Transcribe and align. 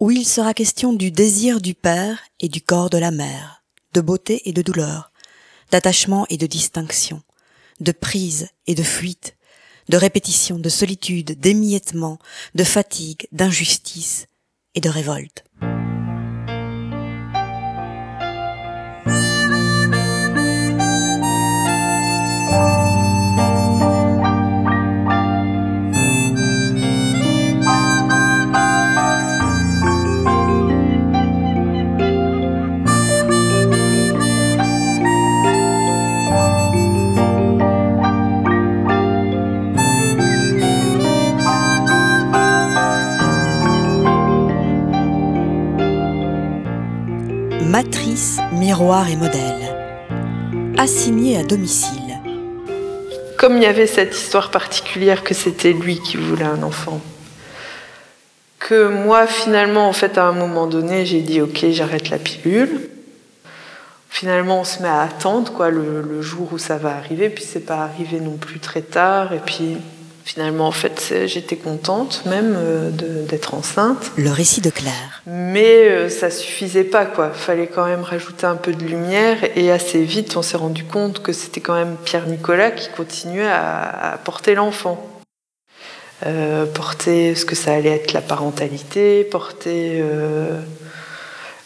où 0.00 0.10
il 0.12 0.24
sera 0.24 0.54
question 0.54 0.92
du 0.92 1.10
désir 1.10 1.60
du 1.60 1.74
père 1.74 2.20
et 2.40 2.48
du 2.48 2.60
corps 2.60 2.88
de 2.88 2.98
la 2.98 3.10
mère, 3.10 3.64
de 3.94 4.00
beauté 4.00 4.48
et 4.48 4.52
de 4.52 4.62
douleur, 4.62 5.10
d'attachement 5.70 6.24
et 6.30 6.36
de 6.36 6.46
distinction, 6.46 7.22
de 7.80 7.90
prise 7.92 8.48
et 8.66 8.74
de 8.74 8.82
fuite, 8.82 9.36
de 9.88 9.96
répétition, 9.96 10.58
de 10.58 10.68
solitude, 10.68 11.40
d'émiettement, 11.40 12.18
de 12.54 12.64
fatigue, 12.64 13.26
d'injustice 13.32 14.28
et 14.74 14.80
de 14.80 14.88
révolte. 14.88 15.44
Miroir 48.68 49.08
et 49.08 49.16
modèle. 49.16 49.62
Assigné 50.76 51.38
à 51.38 51.42
domicile. 51.42 52.20
Comme 53.38 53.56
il 53.56 53.62
y 53.62 53.66
avait 53.66 53.86
cette 53.86 54.14
histoire 54.14 54.50
particulière 54.50 55.24
que 55.24 55.32
c'était 55.32 55.72
lui 55.72 55.98
qui 56.00 56.18
voulait 56.18 56.44
un 56.44 56.62
enfant, 56.62 57.00
que 58.58 58.88
moi 58.88 59.26
finalement 59.26 59.88
en 59.88 59.94
fait 59.94 60.18
à 60.18 60.26
un 60.26 60.32
moment 60.32 60.66
donné 60.66 61.06
j'ai 61.06 61.22
dit 61.22 61.40
ok 61.40 61.64
j'arrête 61.70 62.10
la 62.10 62.18
pilule. 62.18 62.90
Finalement 64.10 64.60
on 64.60 64.64
se 64.64 64.82
met 64.82 64.88
à 64.88 65.00
attendre 65.00 65.50
quoi 65.50 65.70
le, 65.70 66.20
jour 66.20 66.52
où 66.52 66.58
ça 66.58 66.76
va 66.76 66.94
arriver 66.94 67.30
puis 67.30 67.44
c'est 67.48 67.64
pas 67.64 67.78
arrivé 67.78 68.20
non 68.20 68.36
plus 68.36 68.58
très 68.58 68.82
tard 68.82 69.32
et 69.32 69.40
puis 69.40 69.78
Finalement, 70.28 70.66
en 70.66 70.72
fait, 70.72 71.24
j'étais 71.24 71.56
contente 71.56 72.26
même 72.26 72.54
euh, 72.54 72.90
d'être 72.90 73.54
enceinte. 73.54 74.12
Le 74.18 74.30
récit 74.30 74.60
de 74.60 74.68
Claire. 74.68 75.22
Mais 75.24 75.88
euh, 75.88 76.10
ça 76.10 76.28
suffisait 76.30 76.84
pas, 76.84 77.06
quoi. 77.06 77.30
Fallait 77.30 77.66
quand 77.66 77.86
même 77.86 78.02
rajouter 78.02 78.44
un 78.44 78.56
peu 78.56 78.74
de 78.74 78.84
lumière. 78.84 79.38
Et 79.56 79.70
assez 79.72 80.02
vite, 80.02 80.36
on 80.36 80.42
s'est 80.42 80.58
rendu 80.58 80.84
compte 80.84 81.22
que 81.22 81.32
c'était 81.32 81.62
quand 81.62 81.72
même 81.72 81.96
Pierre 82.04 82.26
Nicolas 82.26 82.72
qui 82.72 82.90
continuait 82.90 83.48
à, 83.48 84.20
porter 84.22 84.54
l'enfant. 84.54 85.02
Euh, 86.26 86.66
porter 86.66 87.34
ce 87.34 87.46
que 87.46 87.54
ça 87.54 87.72
allait 87.72 87.96
être 87.96 88.12
la 88.12 88.20
parentalité, 88.20 89.24
porter 89.24 90.04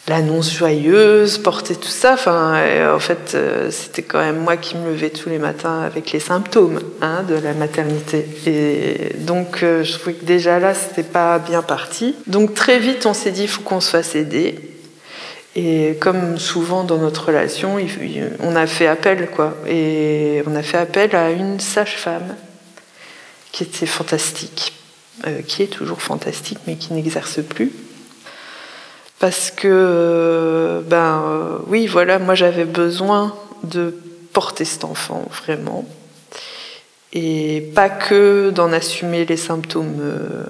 l'annonce 0.07 0.51
joyeuse, 0.53 1.37
porter 1.37 1.75
tout 1.75 1.87
ça. 1.87 2.13
Enfin, 2.13 2.61
en 2.93 2.99
fait, 2.99 3.33
euh, 3.35 3.71
c'était 3.71 4.01
quand 4.01 4.19
même 4.19 4.39
moi 4.39 4.57
qui 4.57 4.75
me 4.75 4.89
levais 4.89 5.09
tous 5.09 5.29
les 5.29 5.39
matins 5.39 5.81
avec 5.81 6.11
les 6.11 6.19
symptômes 6.19 6.79
hein, 7.01 7.23
de 7.23 7.35
la 7.35 7.53
maternité. 7.53 8.25
Et 8.45 9.15
donc, 9.19 9.63
euh, 9.63 9.83
je 9.83 9.93
trouvais 9.93 10.13
que 10.13 10.25
déjà 10.25 10.59
là, 10.59 10.73
c'était 10.73 11.03
pas 11.03 11.39
bien 11.39 11.61
parti. 11.61 12.15
Donc, 12.27 12.53
très 12.53 12.79
vite, 12.79 13.05
on 13.05 13.13
s'est 13.13 13.31
dit, 13.31 13.43
il 13.43 13.47
faut 13.47 13.61
qu'on 13.61 13.81
se 13.81 13.91
fasse 13.91 14.15
aider. 14.15 14.55
Et 15.55 15.97
comme 15.99 16.39
souvent 16.39 16.83
dans 16.83 16.97
notre 16.97 17.27
relation, 17.27 17.77
on 18.39 18.55
a 18.55 18.65
fait 18.65 18.87
appel, 18.87 19.29
quoi. 19.29 19.55
Et 19.67 20.41
on 20.47 20.55
a 20.55 20.63
fait 20.63 20.79
appel 20.79 21.15
à 21.15 21.29
une 21.29 21.59
sage-femme 21.59 22.35
qui 23.51 23.63
était 23.63 23.85
fantastique, 23.85 24.73
euh, 25.27 25.43
qui 25.47 25.61
est 25.61 25.67
toujours 25.67 26.01
fantastique, 26.01 26.57
mais 26.65 26.75
qui 26.75 26.91
n'exerce 26.93 27.39
plus 27.43 27.71
parce 29.23 29.51
que, 29.51 29.69
euh, 29.71 30.81
ben 30.85 31.23
euh, 31.25 31.57
oui, 31.67 31.87
voilà, 31.87 32.19
moi 32.19 32.35
j'avais 32.35 32.65
besoin 32.65 33.33
de 33.63 33.95
porter 34.33 34.65
cet 34.65 34.83
enfant 34.83 35.25
vraiment, 35.31 35.85
et 37.13 37.71
pas 37.73 37.87
que 37.87 38.49
d'en 38.49 38.73
assumer 38.73 39.23
les 39.23 39.37
symptômes, 39.37 39.95
euh, 40.01 40.43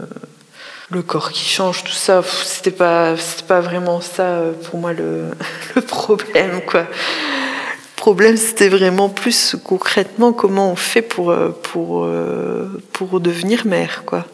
le 0.90 1.04
corps 1.04 1.30
qui 1.30 1.46
change, 1.48 1.84
tout 1.84 1.92
ça, 1.92 2.24
c'était 2.24 2.72
pas, 2.72 3.14
pas 3.48 3.62
vraiment 3.62 4.02
ça 4.02 4.42
pour 4.64 4.80
moi 4.80 4.92
le, 4.92 5.26
le 5.76 5.82
problème, 5.84 6.62
quoi. 6.66 6.82
Le 6.82 7.96
problème, 7.96 8.38
c'était 8.38 8.70
vraiment 8.70 9.08
plus 9.08 9.56
concrètement 9.64 10.34
comment 10.34 10.72
on 10.72 10.76
fait 10.76 11.04
pour, 11.04 11.32
pour, 11.62 12.10
pour 12.92 13.20
devenir 13.20 13.68
mère, 13.68 14.02
quoi. 14.08 14.26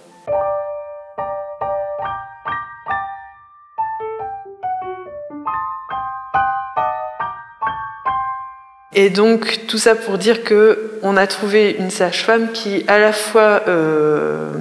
Et 9.00 9.10
donc 9.10 9.62
tout 9.66 9.78
ça 9.78 9.96
pour 9.96 10.18
dire 10.18 10.44
que 10.44 10.92
on 11.04 11.16
a 11.16 11.26
trouvé 11.26 11.74
une 11.80 11.90
sage-femme 11.90 12.52
qui 12.52 12.84
à 12.90 13.00
la 13.00 13.14
fois 13.14 13.62
euh, 13.70 14.52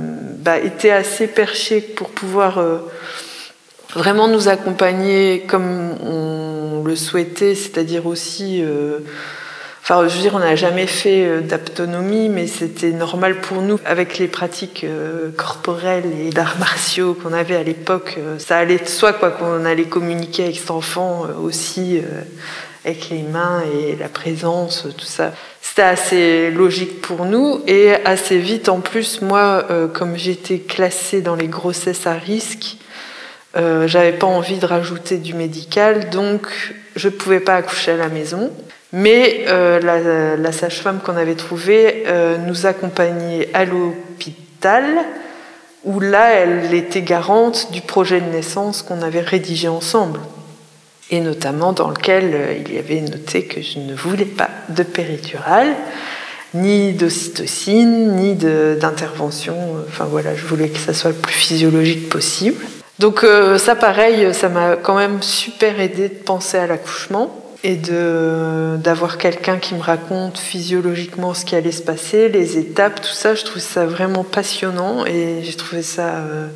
bah, 0.44 0.58
était 0.58 0.92
assez 0.92 1.26
perchée 1.26 1.80
pour 1.80 2.10
pouvoir 2.10 2.58
euh, 2.58 2.78
vraiment 3.96 4.28
nous 4.28 4.46
accompagner 4.46 5.42
comme 5.48 5.90
on 6.04 6.84
le 6.86 6.94
souhaitait, 6.94 7.56
c'est-à-dire 7.56 8.06
aussi 8.06 8.62
euh, 8.62 9.00
Enfin, 9.82 10.06
je 10.06 10.14
veux 10.14 10.20
dire, 10.20 10.34
on 10.34 10.38
n'a 10.38 10.54
jamais 10.54 10.86
fait 10.86 11.40
d'aptonomie, 11.40 12.28
mais 12.28 12.46
c'était 12.46 12.90
normal 12.90 13.40
pour 13.40 13.62
nous. 13.62 13.80
Avec 13.86 14.18
les 14.18 14.28
pratiques 14.28 14.84
corporelles 15.38 16.04
et 16.20 16.28
d'arts 16.28 16.58
martiaux 16.58 17.14
qu'on 17.14 17.32
avait 17.32 17.56
à 17.56 17.62
l'époque, 17.62 18.18
ça 18.36 18.58
allait 18.58 18.76
de 18.76 18.86
soi, 18.86 19.14
quoi, 19.14 19.30
qu'on 19.30 19.64
allait 19.64 19.86
communiquer 19.86 20.44
avec 20.44 20.58
cet 20.58 20.72
enfant 20.72 21.22
aussi 21.42 22.02
avec 22.84 23.10
les 23.10 23.22
mains 23.22 23.62
et 23.74 23.96
la 23.96 24.08
présence, 24.08 24.86
tout 24.96 25.04
ça. 25.04 25.32
C'était 25.60 25.82
assez 25.82 26.50
logique 26.50 27.00
pour 27.00 27.24
nous 27.24 27.60
et 27.66 27.94
assez 28.04 28.38
vite 28.38 28.68
en 28.68 28.80
plus, 28.80 29.20
moi, 29.22 29.64
euh, 29.70 29.88
comme 29.88 30.16
j'étais 30.16 30.58
classée 30.58 31.20
dans 31.20 31.34
les 31.34 31.48
grossesses 31.48 32.06
à 32.06 32.14
risque, 32.14 32.76
euh, 33.56 33.86
j'avais 33.86 34.12
pas 34.12 34.26
envie 34.26 34.58
de 34.58 34.66
rajouter 34.66 35.18
du 35.18 35.34
médical, 35.34 36.10
donc 36.10 36.46
je 36.96 37.08
pouvais 37.08 37.40
pas 37.40 37.56
accoucher 37.56 37.92
à 37.92 37.96
la 37.96 38.08
maison. 38.08 38.50
Mais 38.92 39.44
euh, 39.48 40.36
la, 40.36 40.52
sage-femme 40.52 41.00
qu'on 41.04 41.16
avait 41.16 41.34
trouvée 41.34 42.04
nous 42.46 42.64
accompagnait 42.64 43.50
à 43.52 43.64
l'hôpital, 43.66 44.84
où 45.84 46.00
là, 46.00 46.30
elle 46.30 46.72
était 46.72 47.02
garante 47.02 47.70
du 47.70 47.82
projet 47.82 48.20
de 48.20 48.30
naissance 48.30 48.82
qu'on 48.82 49.02
avait 49.02 49.20
rédigé 49.20 49.68
ensemble 49.68 50.20
et 51.10 51.20
notamment 51.20 51.72
dans 51.72 51.88
lequel 51.88 52.30
euh, 52.34 52.54
il 52.66 52.74
y 52.74 52.78
avait 52.78 53.00
noté 53.00 53.44
que 53.44 53.62
je 53.62 53.78
ne 53.78 53.94
voulais 53.94 54.24
pas 54.24 54.50
de 54.68 54.82
péridurale, 54.82 55.74
ni 56.54 56.92
d'ocytocine, 56.92 58.16
ni 58.16 58.34
d'intervention. 58.34 59.56
Enfin 59.86 60.06
voilà, 60.06 60.34
je 60.34 60.44
voulais 60.44 60.68
que 60.68 60.78
ça 60.78 60.94
soit 60.94 61.10
le 61.10 61.16
plus 61.16 61.34
physiologique 61.34 62.08
possible. 62.08 62.64
Donc 62.98 63.22
euh, 63.22 63.58
ça 63.58 63.74
pareil, 63.74 64.34
ça 64.34 64.48
m'a 64.48 64.76
quand 64.76 64.96
même 64.96 65.22
super 65.22 65.78
aidé 65.80 66.08
de 66.08 66.14
penser 66.14 66.56
à 66.58 66.66
l'accouchement 66.66 67.44
et 67.64 67.76
d'avoir 67.76 69.18
quelqu'un 69.18 69.58
qui 69.58 69.74
me 69.74 69.82
raconte 69.82 70.38
physiologiquement 70.38 71.34
ce 71.34 71.44
qui 71.44 71.56
allait 71.56 71.72
se 71.72 71.82
passer, 71.82 72.28
les 72.28 72.56
étapes, 72.56 73.00
tout 73.00 73.12
ça. 73.12 73.34
Je 73.34 73.44
trouve 73.44 73.62
ça 73.62 73.84
vraiment 73.84 74.24
passionnant 74.24 75.04
et 75.06 75.40
j'ai 75.42 75.54
trouvé 75.54 75.82
ça... 75.82 76.08
Euh, 76.08 76.48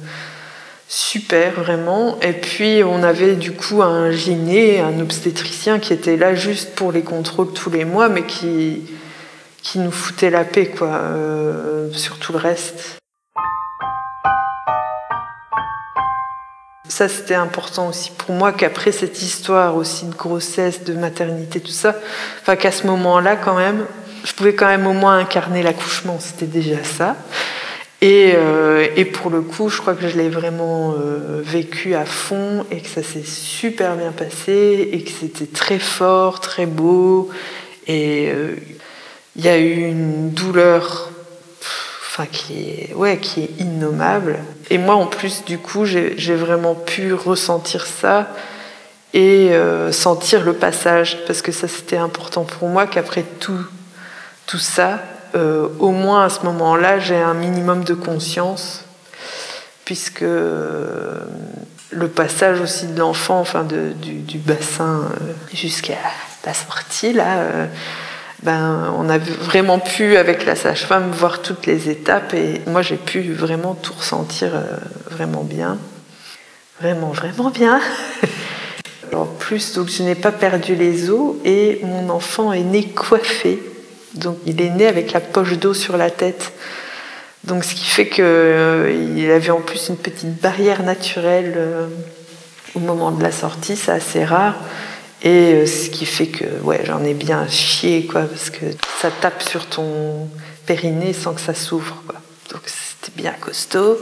super 0.93 1.53
vraiment. 1.53 2.21
Et 2.21 2.35
puis 2.35 2.83
on 2.85 3.03
avait 3.03 3.35
du 3.35 3.53
coup 3.53 3.83
un 3.83 4.11
gyné, 4.11 4.81
un 4.81 5.01
obstétricien 5.01 5.79
qui 5.79 5.95
était 5.95 6.19
là 6.19 6.35
juste 6.35 6.75
pour 6.75 6.93
les 6.93 7.01
contrôles 7.01 7.51
tous 7.55 7.71
les 7.71 7.87
mois, 7.87 8.11
mais 8.11 8.25
qui, 8.25 8.83
qui 9.63 9.79
nous 9.79 9.91
foutait 9.91 10.29
la 10.29 10.45
paix 10.45 10.67
quoi, 10.67 10.89
euh, 10.89 11.91
sur 11.95 12.19
tout 12.19 12.33
le 12.33 12.39
reste. 12.39 12.99
Ça 16.91 17.09
c'était 17.09 17.37
important 17.37 17.89
aussi 17.89 18.11
pour 18.11 18.35
moi 18.35 18.53
qu'après 18.53 18.93
cette 18.93 19.23
histoire 19.23 19.77
aussi 19.77 20.05
de 20.05 20.15
grossesse, 20.15 20.85
de 20.85 20.93
maternité, 20.93 21.61
tout 21.61 21.73
ça, 21.73 21.97
enfin 22.43 22.55
qu'à 22.55 22.71
ce 22.71 22.87
moment-là 22.87 23.37
quand 23.37 23.57
même, 23.57 23.87
je 24.27 24.35
pouvais 24.35 24.55
quand 24.55 24.67
même 24.67 24.87
au 24.87 24.93
moins 24.93 25.17
incarner 25.17 25.63
l'accouchement, 25.63 26.19
c'était 26.21 26.45
déjà 26.45 26.85
ça. 26.85 27.17
Et, 28.03 28.33
euh, 28.35 28.89
et, 28.97 29.05
pour 29.05 29.31
le 29.31 29.43
coup, 29.43 29.69
je 29.69 29.81
crois 29.81 29.95
que 29.95 30.09
je 30.09 30.19
l'ai 30.19 30.29
vraiment 30.29 30.93
euh, 30.93 31.41
vécu 31.41 31.95
à 31.95 32.05
fond 32.05 32.67
et 32.73 32.81
que 32.81 32.89
ça 32.89 33.01
s'est 33.01 33.23
super 33.23 33.95
bien 33.95 34.11
passé 34.11 34.89
et 34.91 35.05
que 35.05 35.11
c'était 35.11 35.47
très 35.47 35.79
fort, 35.79 36.41
très 36.41 36.67
beau. 36.67 37.31
Et 37.87 38.29
euh, 38.33 38.57
il 39.37 39.45
y 39.45 39.49
a 39.49 39.57
eu 39.57 39.87
une 39.87 40.31
douleur 40.31 41.13
enfin, 42.09 42.27
qui, 42.27 42.71
est, 42.71 42.95
ouais, 42.95 43.19
qui 43.19 43.43
est 43.45 43.61
innommable. 43.61 44.41
Et 44.69 44.79
moi, 44.79 44.97
en 44.97 45.07
plus, 45.07 45.45
du 45.45 45.59
coup, 45.59 45.85
j'ai 45.85 46.35
vraiment 46.35 46.75
pu 46.75 47.15
ressentir 47.15 47.87
ça 47.87 48.35
et 49.15 49.53
sentir 49.93 50.43
le 50.43 50.55
passage 50.55 51.19
parce 51.27 51.41
que 51.41 51.53
ça, 51.53 51.69
c'était 51.69 51.99
important 51.99 52.45
pour 52.45 52.69
moi 52.69 52.87
qu'après 52.87 53.25
tout, 53.39 53.65
tout 54.47 54.59
ça, 54.59 55.01
euh, 55.35 55.69
au 55.79 55.91
moins 55.91 56.25
à 56.25 56.29
ce 56.29 56.45
moment-là, 56.45 56.99
j'ai 56.99 57.17
un 57.17 57.35
minimum 57.35 57.85
de 57.85 57.95
conscience, 57.95 58.85
puisque 59.85 60.23
euh, 60.23 61.21
le 61.91 62.09
passage 62.09 62.61
aussi 62.61 62.87
de 62.87 62.99
l'enfant, 62.99 63.41
enfin 63.41 63.65
du, 63.65 64.39
bassin 64.39 65.09
jusqu'à 65.53 65.99
la 66.45 66.55
sortie, 66.55 67.13
là, 67.13 67.69
ben, 68.43 68.93
on 68.99 69.09
a 69.09 69.19
vraiment 69.19 69.79
pu, 69.79 70.17
avec 70.17 70.47
la 70.47 70.57
sage-femme, 70.57 71.11
voir 71.13 71.43
toutes 71.43 71.67
les 71.67 71.91
étapes 71.91 72.35
et 72.35 72.63
moi 72.67 72.83
j'ai 72.83 72.97
pu 72.97 73.33
vraiment 73.33 73.75
tout 73.75 73.93
ressentir 73.93 74.51
vraiment 75.11 75.45
bien. 75.45 75.79
Vraiment, 76.81 77.11
vraiment 77.13 77.51
bien. 77.51 77.81
En 79.15 79.27
plus, 79.27 79.75
donc 79.75 79.89
je 79.89 80.03
n'ai 80.03 80.15
pas 80.15 80.33
perdu 80.33 80.75
les 80.75 81.11
os 81.11 81.37
et 81.45 81.81
mon 81.83 82.09
enfant 82.09 82.53
est 82.53 82.63
né 82.63 82.89
coiffé. 82.89 83.63
Donc 84.15 84.39
il 84.47 84.61
est 84.61 84.71
né 84.71 84.87
avec 84.87 85.13
la 85.13 85.21
poche 85.21 85.59
d'eau 85.59 85.75
sur 85.75 85.97
la 85.97 86.11
tête. 86.11 86.53
Donc 87.45 87.65
ce 87.65 87.75
qui 87.75 87.87
fait 87.87 88.09
qu'il 88.09 88.25
euh, 88.25 89.35
avait 89.35 89.51
en 89.51 89.61
plus 89.61 89.89
une 89.89 89.97
petite 89.97 90.41
barrière 90.41 90.83
naturelle 90.83 91.55
euh, 91.57 91.87
au 92.75 92.79
moment 92.79 93.11
de 93.11 93.23
la 93.23 93.33
sortie, 93.33 93.77
c'est 93.77 93.93
assez 93.93 94.25
rare. 94.25 94.57
Et 95.23 95.55
euh, 95.55 95.67
ce 95.67 95.91
qui 95.91 96.07
fait 96.07 96.29
que 96.29 96.45
ouais, 96.63 96.83
j'en 96.85 97.03
ai 97.03 97.15
bien 97.15 97.49
chié, 97.49 98.07
quoi, 98.07 98.23
parce 98.23 98.51
que 98.51 98.67
ça 99.01 99.11
tape 99.11 99.43
sur 99.43 99.67
ton 99.67 100.29
périnée 100.67 101.13
sans 101.13 101.35
que 101.35 101.41
ça 101.41 101.55
s'ouvre. 101.55 102.03
Donc 102.51 102.63
c'était 102.67 103.21
bien 103.21 103.33
costaud. 103.33 103.99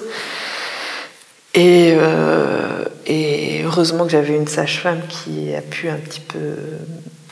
Et, 1.54 1.96
et 3.06 3.62
heureusement 3.64 4.04
que 4.04 4.12
j'avais 4.12 4.36
une 4.36 4.46
sage-femme 4.46 5.00
qui 5.08 5.52
a 5.52 5.60
pu 5.60 5.88
un 5.88 5.96
petit 5.96 6.20
peu 6.20 6.38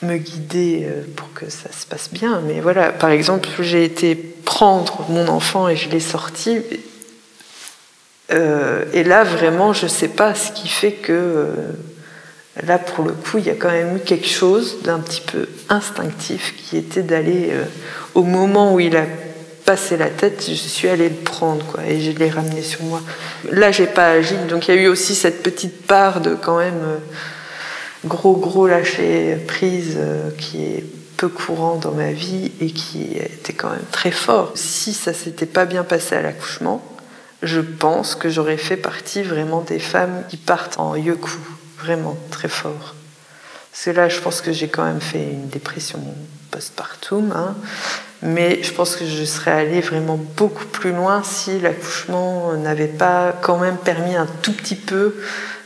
me 0.03 0.17
guider 0.17 0.87
euh, 0.87 1.03
pour 1.17 1.33
que 1.33 1.51
ça 1.51 1.71
se 1.73 1.87
passe 1.87 2.11
bien. 2.13 2.41
Mais 2.47 2.61
voilà, 2.61 2.93
par 2.93 3.11
exemple, 3.11 3.49
j'ai 3.61 3.85
été 3.85 4.15
prendre 4.15 5.05
mon 5.09 5.29
enfant 5.29 5.69
et 5.69 5.77
je 5.77 5.89
l'ai 5.89 6.01
sorti. 6.01 6.61
Euh, 8.31 8.85
et 8.93 9.05
là, 9.05 9.25
vraiment, 9.25 9.73
je 9.73 9.85
ne 9.85 9.91
sais 9.91 10.09
pas 10.09 10.35
ce 10.35 10.53
qui 10.53 10.69
fait 10.69 10.93
que 10.93 11.13
euh, 11.13 11.55
là, 12.63 12.79
pour 12.79 13.05
le 13.05 13.13
coup, 13.13 13.39
il 13.39 13.47
y 13.47 13.51
a 13.51 13.55
quand 13.55 13.71
même 13.71 13.97
eu 13.97 14.01
quelque 14.01 14.29
chose 14.29 14.83
d'un 14.83 15.01
petit 15.01 15.23
peu 15.23 15.49
instinctif 15.69 16.55
qui 16.57 16.77
était 16.77 17.03
d'aller 17.03 17.53
au 18.15 18.23
moment 18.23 18.75
où 18.75 18.81
il 18.81 18.97
a 18.97 19.05
passé 19.65 19.99
la 19.99 20.09
tête, 20.09 20.45
je 20.49 20.55
suis 20.55 20.89
allée 20.89 21.11
le 21.11 21.15
prendre 21.15 21.63
quoi, 21.67 21.85
et 21.87 22.01
je 22.01 22.11
l'ai 22.13 22.31
ramené 22.31 22.63
sur 22.63 22.83
moi. 22.85 23.03
Là, 23.51 23.71
j'ai 23.71 23.87
pas 23.87 24.13
agi, 24.13 24.35
donc 24.49 24.67
il 24.67 24.75
y 24.75 24.79
a 24.79 24.81
eu 24.81 24.89
aussi 24.89 25.15
cette 25.15 25.43
petite 25.43 25.87
part 25.87 26.23
de 26.23 26.35
quand 26.35 26.59
même 26.59 26.81
gros 28.05 28.37
gros 28.37 28.67
lâcher 28.67 29.37
prise 29.47 29.97
euh, 29.97 30.31
qui 30.37 30.63
est 30.65 30.85
peu 31.17 31.29
courant 31.29 31.77
dans 31.77 31.91
ma 31.91 32.13
vie 32.13 32.53
et 32.61 32.71
qui 32.71 33.17
était 33.17 33.53
quand 33.53 33.71
même 33.71 33.85
très 33.91 34.13
fort. 34.13 34.53
Si 34.55 34.95
ça 34.95 35.13
s'était 35.13 35.47
pas 35.47 35.65
bien 35.65 35.83
passé 35.83 36.15
à 36.15 36.23
l'accouchement, 36.23 36.83
je 37.43 37.61
pense 37.61 38.15
que 38.15 38.31
j'aurais 38.31 38.57
fait 38.57 38.77
partie 38.77 39.23
vraiment 39.23 39.61
des 39.61 39.81
femmes 39.81 40.23
qui 40.29 40.37
partent 40.37 40.79
en 40.79 40.95
yoku, 40.95 41.39
vraiment 41.79 42.17
très 42.31 42.49
fort. 42.49 42.95
Parce 43.73 43.85
que 43.85 43.91
là, 43.91 44.09
je 44.09 44.21
pense 44.21 44.41
que 44.41 44.53
j'ai 44.53 44.69
quand 44.69 44.85
même 44.85 45.01
fait 45.01 45.23
une 45.23 45.49
dépression 45.49 46.01
postpartum, 46.51 47.33
hein, 47.33 47.57
mais 48.23 48.63
je 48.63 48.73
pense 48.73 48.97
que 48.97 49.05
je 49.05 49.25
serais 49.25 49.53
allée 49.53 49.81
vraiment 49.81 50.19
beaucoup 50.37 50.65
plus 50.67 50.93
loin 50.93 51.23
si 51.23 51.61
l'accouchement 51.61 52.55
n'avait 52.55 52.87
pas 52.87 53.35
quand 53.41 53.59
même 53.59 53.77
permis 53.77 54.17
un 54.17 54.27
tout 54.43 54.53
petit 54.53 54.75
peu 54.75 55.15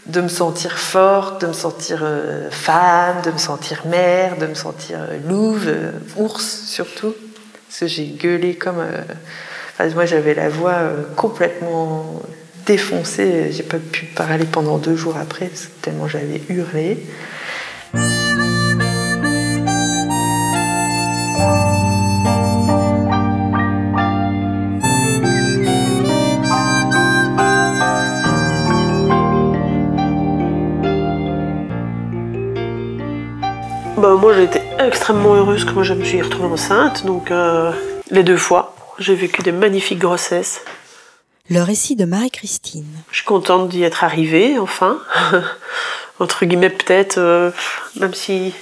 de 0.07 0.21
me 0.21 0.29
sentir 0.29 0.79
forte, 0.79 1.43
de 1.43 1.47
me 1.47 1.53
sentir 1.53 2.01
euh, 2.03 2.51
femme, 2.51 3.23
de 3.25 3.31
me 3.31 3.39
sentir 3.39 3.83
mère, 3.87 4.37
de 4.37 4.47
me 4.47 4.55
sentir 4.55 4.99
euh, 5.01 5.19
louve, 5.29 5.69
euh, 5.69 5.93
ours 6.17 6.65
surtout. 6.67 7.15
Parce 7.69 7.81
que 7.81 7.87
j'ai 7.87 8.07
gueulé 8.07 8.57
comme. 8.57 8.85
moi 9.95 10.05
j'avais 10.05 10.35
la 10.35 10.51
voix 10.51 10.81
complètement 11.17 12.21
défoncée, 12.67 13.51
j'ai 13.51 13.63
pas 13.63 13.79
pu 13.79 14.05
parler 14.05 14.45
pendant 14.45 14.77
deux 14.77 14.95
jours 14.95 15.17
après, 15.17 15.51
tellement 15.81 16.07
j'avais 16.07 16.43
hurlé. 16.51 16.99
Extrêmement 34.87 35.35
heureuse 35.35 35.65
quand 35.65 35.83
je 35.83 35.95
me 35.95 36.05
suis 36.05 36.21
retrouvée 36.21 36.49
enceinte, 36.49 37.07
donc 37.07 37.31
euh, 37.31 37.73
les 38.11 38.23
deux 38.23 38.37
fois. 38.37 38.75
J'ai 38.99 39.15
vécu 39.15 39.43
des 39.43 39.53
magnifiques 39.53 39.99
grossesses. 39.99 40.63
Le 41.51 41.61
récit 41.63 41.97
de 41.97 42.05
Marie-Christine. 42.05 42.87
Je 43.11 43.17
suis 43.17 43.25
contente 43.25 43.69
d'y 43.69 43.83
être 43.83 44.05
arrivée, 44.05 44.59
enfin. 44.59 44.99
Entre 46.21 46.45
guillemets, 46.45 46.71
peut-être, 46.71 47.19
euh, 47.19 47.51
même 47.99 48.15
si 48.15 48.55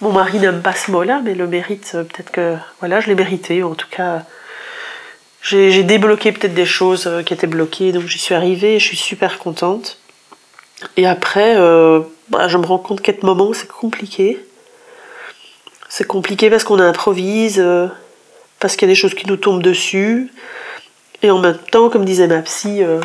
mon 0.00 0.12
mari 0.12 0.38
n'aime 0.38 0.62
pas 0.62 0.72
ce 0.72 0.90
mot-là, 0.90 1.20
mais 1.24 1.34
le 1.34 1.46
mérite, 1.46 1.92
euh, 1.94 2.04
peut-être 2.04 2.30
que 2.30 2.56
voilà, 2.80 3.00
je 3.00 3.08
l'ai 3.08 3.14
mérité. 3.14 3.62
En 3.62 3.74
tout 3.74 3.88
cas, 3.90 4.22
j'ai 5.42 5.82
débloqué 5.82 6.32
peut-être 6.32 6.54
des 6.54 6.66
choses 6.66 7.08
qui 7.24 7.34
étaient 7.34 7.46
bloquées, 7.46 7.92
donc 7.92 8.06
j'y 8.06 8.18
suis 8.18 8.34
arrivée 8.34 8.76
et 8.76 8.78
je 8.78 8.86
suis 8.86 8.96
super 8.96 9.38
contente. 9.38 9.98
Et 10.96 11.06
après, 11.06 11.56
bah, 12.28 12.48
je 12.48 12.58
me 12.58 12.66
rends 12.66 12.78
compte 12.78 13.00
qu'à 13.00 13.12
ce 13.12 13.24
moment, 13.24 13.52
c'est 13.52 13.68
compliqué. 13.68 14.45
C'est 15.98 16.04
compliqué 16.04 16.50
parce 16.50 16.62
qu'on 16.62 16.78
improvise, 16.78 17.58
euh, 17.58 17.86
parce 18.60 18.76
qu'il 18.76 18.86
y 18.86 18.90
a 18.90 18.92
des 18.92 19.00
choses 19.00 19.14
qui 19.14 19.26
nous 19.26 19.38
tombent 19.38 19.62
dessus. 19.62 20.30
Et 21.22 21.30
en 21.30 21.38
même 21.38 21.56
temps, 21.70 21.88
comme 21.88 22.04
disait 22.04 22.26
ma 22.26 22.42
psy, 22.42 22.82
euh, 22.82 23.00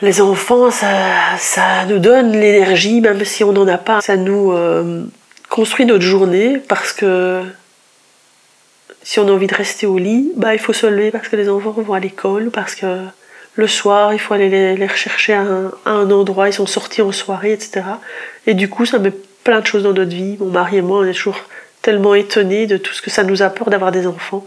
les 0.00 0.20
enfants, 0.20 0.72
ça, 0.72 1.84
nous 1.86 2.00
donne 2.00 2.32
l'énergie, 2.32 3.00
même 3.00 3.24
si 3.24 3.44
on 3.44 3.52
n'en 3.52 3.68
a 3.68 3.78
pas. 3.78 4.00
Ça 4.00 4.16
nous 4.16 4.50
euh, 4.50 5.04
construit 5.48 5.86
notre 5.86 6.02
journée 6.02 6.58
parce 6.58 6.92
que 6.92 7.44
si 9.04 9.20
on 9.20 9.28
a 9.28 9.30
envie 9.30 9.46
de 9.46 9.54
rester 9.54 9.86
au 9.86 9.96
lit, 9.96 10.32
bah, 10.34 10.54
il 10.54 10.58
faut 10.58 10.72
se 10.72 10.88
lever 10.88 11.12
parce 11.12 11.28
que 11.28 11.36
les 11.36 11.48
enfants 11.48 11.70
vont 11.70 11.94
à 11.94 12.00
l'école, 12.00 12.50
parce 12.50 12.74
que 12.74 13.04
le 13.54 13.66
soir, 13.68 14.12
il 14.12 14.18
faut 14.18 14.34
aller 14.34 14.74
les, 14.74 14.86
rechercher 14.88 15.34
à 15.34 15.44
un, 15.84 16.10
endroit, 16.10 16.48
ils 16.48 16.52
sont 16.52 16.66
sortis 16.66 17.00
en 17.00 17.12
soirée, 17.12 17.52
etc. 17.52 17.82
Et 18.48 18.54
du 18.54 18.68
coup, 18.68 18.86
ça 18.86 18.98
me 18.98 19.12
plein 19.48 19.60
de 19.60 19.66
choses 19.66 19.82
dans 19.82 19.94
notre 19.94 20.14
vie. 20.14 20.36
Mon 20.38 20.50
mari 20.50 20.76
et 20.76 20.82
moi, 20.82 20.98
on 20.98 21.04
est 21.04 21.14
toujours 21.14 21.40
tellement 21.80 22.14
étonnés 22.14 22.66
de 22.66 22.76
tout 22.76 22.92
ce 22.92 23.00
que 23.00 23.08
ça 23.08 23.24
nous 23.24 23.40
apporte 23.40 23.70
d'avoir 23.70 23.92
des 23.92 24.06
enfants. 24.06 24.44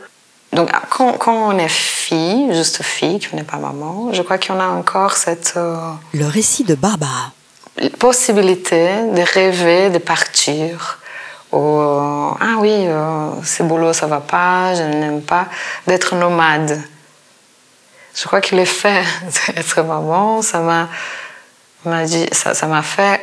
Donc, 0.53 0.69
quand, 0.92 1.13
quand, 1.13 1.56
on 1.56 1.57
est 1.57 1.69
fille, 1.69 2.53
juste 2.53 2.83
fille, 2.83 3.19
qu'on 3.19 3.36
n'est 3.36 3.44
pas 3.44 3.57
maman, 3.57 4.13
je 4.13 4.21
crois 4.21 4.38
qu'on 4.38 4.59
a 4.59 4.68
encore 4.68 5.13
cette. 5.13 5.53
Euh, 5.57 5.75
Le 6.13 6.27
récit 6.27 6.65
de 6.65 6.75
Barbara. 6.75 7.31
Possibilité 7.98 8.90
de 9.18 9.23
rêver, 9.33 9.90
de 9.90 9.97
partir. 9.97 10.99
Ou, 11.52 11.57
euh, 11.57 12.30
ah 12.40 12.57
oui, 12.59 12.71
euh, 12.71 13.30
ce 13.44 13.64
boulot, 13.64 13.94
ça 13.94 14.06
va 14.06 14.19
pas, 14.19 14.75
je 14.75 14.83
n'aime 14.83 15.23
pas. 15.23 15.47
D'être 15.87 16.14
nomade. 16.16 16.80
Je 18.14 18.28
crois 18.28 18.42
que 18.42 18.56
l'effet 18.56 19.02
d'être 19.56 19.81
maman, 19.81 20.44
ça 20.44 20.59
m'a 20.59 20.90
ça 22.33 22.68
m'a 22.68 22.83
fait 22.83 23.21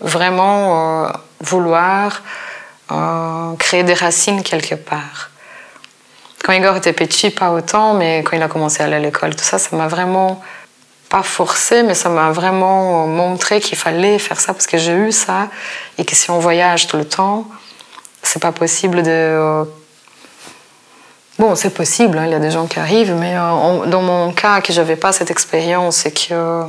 vraiment 0.00 1.06
euh, 1.06 1.08
vouloir 1.40 2.22
euh, 2.92 3.54
créer 3.58 3.82
des 3.82 3.94
racines 3.94 4.42
quelque 4.42 4.74
part. 4.74 5.30
Quand 6.44 6.52
Igor 6.52 6.76
était 6.76 6.92
petit, 6.92 7.30
pas 7.30 7.50
autant, 7.50 7.94
mais 7.94 8.22
quand 8.22 8.36
il 8.36 8.42
a 8.42 8.48
commencé 8.48 8.82
à 8.82 8.86
aller 8.86 8.96
à 8.96 8.98
l'école, 8.98 9.34
tout 9.34 9.44
ça, 9.44 9.58
ça 9.58 9.74
m'a 9.74 9.88
vraiment 9.88 10.42
pas 11.08 11.22
forcé, 11.22 11.82
mais 11.82 11.94
ça 11.94 12.08
m'a 12.10 12.32
vraiment 12.32 13.06
montré 13.06 13.60
qu'il 13.60 13.78
fallait 13.78 14.18
faire 14.18 14.40
ça 14.40 14.52
parce 14.52 14.66
que 14.66 14.76
j'ai 14.76 14.92
eu 14.92 15.12
ça 15.12 15.48
et 15.96 16.04
que 16.04 16.14
si 16.14 16.30
on 16.30 16.38
voyage 16.38 16.86
tout 16.86 16.96
le 16.96 17.06
temps, 17.06 17.46
c'est 18.22 18.42
pas 18.42 18.52
possible 18.52 19.02
de. 19.02 19.10
Euh, 19.10 19.64
bon, 21.38 21.54
c'est 21.54 21.70
possible, 21.70 22.18
hein, 22.18 22.26
il 22.26 22.32
y 22.32 22.34
a 22.34 22.38
des 22.38 22.50
gens 22.50 22.66
qui 22.66 22.78
arrivent, 22.78 23.14
mais 23.14 23.34
dans 23.34 24.02
mon 24.02 24.32
cas, 24.32 24.60
que 24.60 24.72
j'avais 24.72 24.96
pas 24.96 25.12
cette 25.12 25.30
expérience 25.30 26.04
et 26.04 26.12
que 26.12 26.64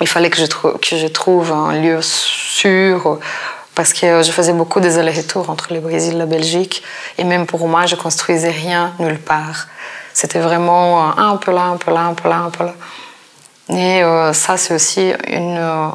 il 0.00 0.08
fallait 0.08 0.30
que 0.30 0.38
je, 0.38 1.06
trouve 1.06 1.52
un 1.52 1.80
lieu 1.80 2.02
sûr 2.02 3.18
parce 3.74 3.92
que 3.92 4.22
je 4.22 4.30
faisais 4.32 4.52
beaucoup 4.52 4.80
des 4.80 4.98
allers-retours 4.98 5.50
entre 5.50 5.72
le 5.72 5.80
Brésil 5.80 6.14
et 6.14 6.18
la 6.18 6.26
Belgique. 6.26 6.82
Et 7.18 7.24
même 7.24 7.46
pour 7.46 7.66
moi, 7.68 7.86
je 7.86 7.94
construisais 7.94 8.50
rien 8.50 8.92
nulle 8.98 9.18
part. 9.18 9.66
C'était 10.12 10.40
vraiment 10.40 11.16
un 11.18 11.36
peu 11.36 11.52
là, 11.52 11.62
un 11.62 11.76
peu 11.76 11.92
là, 11.92 12.02
un 12.02 12.14
peu 12.14 12.28
là, 12.28 12.36
un 12.38 12.50
peu 12.50 12.64
là. 12.64 12.74
Et 13.68 14.02
euh, 14.02 14.32
ça, 14.32 14.56
c'est 14.56 14.74
aussi 14.74 15.12
une, 15.28 15.58
euh, 15.58 15.88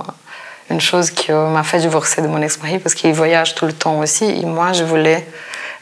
une 0.70 0.82
chose 0.82 1.12
qui 1.12 1.32
euh, 1.32 1.48
m'a 1.50 1.64
fait 1.64 1.80
divorcer 1.80 2.22
de 2.22 2.28
mon 2.28 2.42
ex-mari 2.42 2.80
parce 2.80 2.96
qu'il 2.96 3.14
voyage 3.14 3.56
tout 3.56 3.66
le 3.66 3.74
temps 3.74 4.00
aussi. 4.00 4.26
Et 4.26 4.46
moi, 4.46 4.74
je 4.74 4.84
voulais 4.84 5.28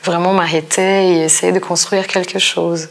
vraiment 0.03 0.33
m'arrêter 0.33 1.13
et 1.13 1.23
essayer 1.23 1.51
de 1.51 1.59
construire 1.59 2.07
quelque 2.07 2.39
chose. 2.39 2.89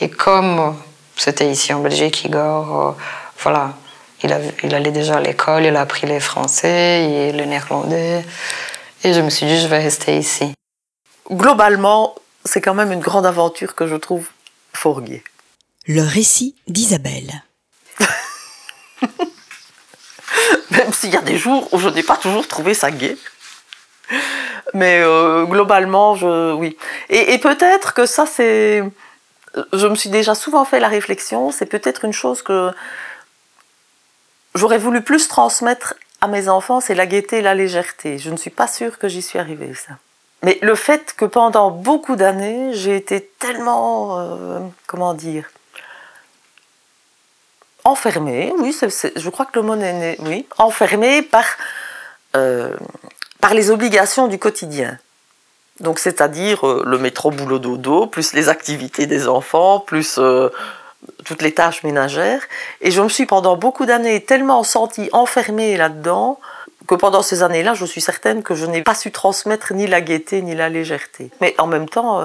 Et 0.00 0.08
comme 0.08 0.76
c'était 1.16 1.50
ici 1.50 1.72
en 1.74 1.80
Belgique, 1.80 2.24
Igor, 2.24 2.96
voilà, 3.42 3.72
il, 4.22 4.32
allait 4.74 4.90
déjà 4.90 5.16
à 5.16 5.20
l'école, 5.20 5.64
il 5.64 5.76
a 5.76 5.80
appris 5.80 6.06
le 6.06 6.18
français 6.18 7.04
et 7.04 7.32
le 7.32 7.44
néerlandais. 7.44 8.24
Et 9.04 9.12
je 9.12 9.20
me 9.20 9.30
suis 9.30 9.46
dit, 9.46 9.60
je 9.60 9.68
vais 9.68 9.78
rester 9.78 10.16
ici. 10.16 10.52
Globalement, 11.30 12.16
c'est 12.44 12.60
quand 12.60 12.74
même 12.74 12.90
une 12.90 13.00
grande 13.00 13.26
aventure 13.26 13.74
que 13.74 13.86
je 13.86 13.94
trouve 13.94 14.28
fourguée. 14.72 15.22
Le 15.86 16.02
récit 16.02 16.56
d'Isabelle. 16.66 17.44
Même 20.70 20.92
s'il 20.92 21.10
y 21.10 21.16
a 21.16 21.22
des 21.22 21.38
jours 21.38 21.72
où 21.72 21.78
je 21.78 21.88
n'ai 21.88 22.02
pas 22.02 22.16
toujours 22.16 22.46
trouvé 22.48 22.74
ça 22.74 22.90
gai. 22.90 23.16
Mais 24.74 25.00
euh, 25.00 25.44
globalement, 25.44 26.14
je, 26.14 26.52
oui. 26.52 26.76
Et, 27.08 27.34
et 27.34 27.38
peut-être 27.38 27.94
que 27.94 28.04
ça, 28.06 28.26
c'est. 28.26 28.82
Je 29.72 29.86
me 29.86 29.94
suis 29.94 30.10
déjà 30.10 30.34
souvent 30.34 30.64
fait 30.64 30.80
la 30.80 30.88
réflexion, 30.88 31.50
c'est 31.50 31.66
peut-être 31.66 32.04
une 32.04 32.12
chose 32.12 32.42
que 32.42 32.70
j'aurais 34.58 34.78
voulu 34.78 35.00
plus 35.00 35.28
transmettre 35.28 35.94
à 36.20 36.28
mes 36.28 36.48
enfants, 36.48 36.80
c'est 36.80 36.94
la 36.94 37.06
gaieté 37.06 37.38
et 37.38 37.42
la 37.42 37.54
légèreté. 37.54 38.18
Je 38.18 38.30
ne 38.30 38.36
suis 38.36 38.50
pas 38.50 38.66
sûre 38.66 38.98
que 38.98 39.08
j'y 39.08 39.22
suis 39.22 39.38
arrivée, 39.38 39.72
ça. 39.74 39.94
Mais 40.42 40.58
le 40.62 40.74
fait 40.74 41.14
que 41.16 41.24
pendant 41.24 41.70
beaucoup 41.70 42.16
d'années, 42.16 42.72
j'ai 42.72 42.96
été 42.96 43.30
tellement, 43.38 44.18
euh, 44.18 44.60
comment 44.86 45.14
dire, 45.14 45.50
enfermée, 47.84 48.52
oui, 48.58 48.76
je 48.82 49.30
crois 49.30 49.46
que 49.46 49.58
le 49.58 49.62
mot 49.62 49.74
est 49.74 49.92
né, 49.92 50.16
oui, 50.20 50.46
enfermée 50.58 51.22
par, 51.22 51.44
euh, 52.36 52.76
par 53.40 53.54
les 53.54 53.70
obligations 53.70 54.28
du 54.28 54.38
quotidien. 54.38 54.98
Donc, 55.80 55.98
c'est-à-dire 55.98 56.66
euh, 56.66 56.82
le 56.84 56.98
métro 56.98 57.30
boulot 57.30 57.58
dodo, 57.58 58.06
plus 58.06 58.32
les 58.32 58.48
activités 58.48 59.06
des 59.06 59.28
enfants, 59.28 59.80
plus 59.80 60.20
toutes 61.24 61.42
les 61.42 61.52
tâches 61.52 61.82
ménagères. 61.84 62.42
Et 62.80 62.90
je 62.90 63.00
me 63.00 63.08
suis 63.08 63.26
pendant 63.26 63.56
beaucoup 63.56 63.86
d'années 63.86 64.20
tellement 64.24 64.62
sentie 64.62 65.08
enfermée 65.12 65.76
là-dedans 65.76 66.40
que 66.86 66.94
pendant 66.94 67.22
ces 67.22 67.42
années-là, 67.42 67.74
je 67.74 67.84
suis 67.84 68.00
certaine 68.00 68.42
que 68.42 68.54
je 68.54 68.64
n'ai 68.64 68.82
pas 68.82 68.94
su 68.94 69.12
transmettre 69.12 69.74
ni 69.74 69.86
la 69.86 70.00
gaieté 70.00 70.40
ni 70.42 70.54
la 70.54 70.68
légèreté. 70.68 71.30
Mais 71.40 71.54
en 71.58 71.66
même 71.66 71.88
temps, 71.88 72.20
euh, 72.20 72.24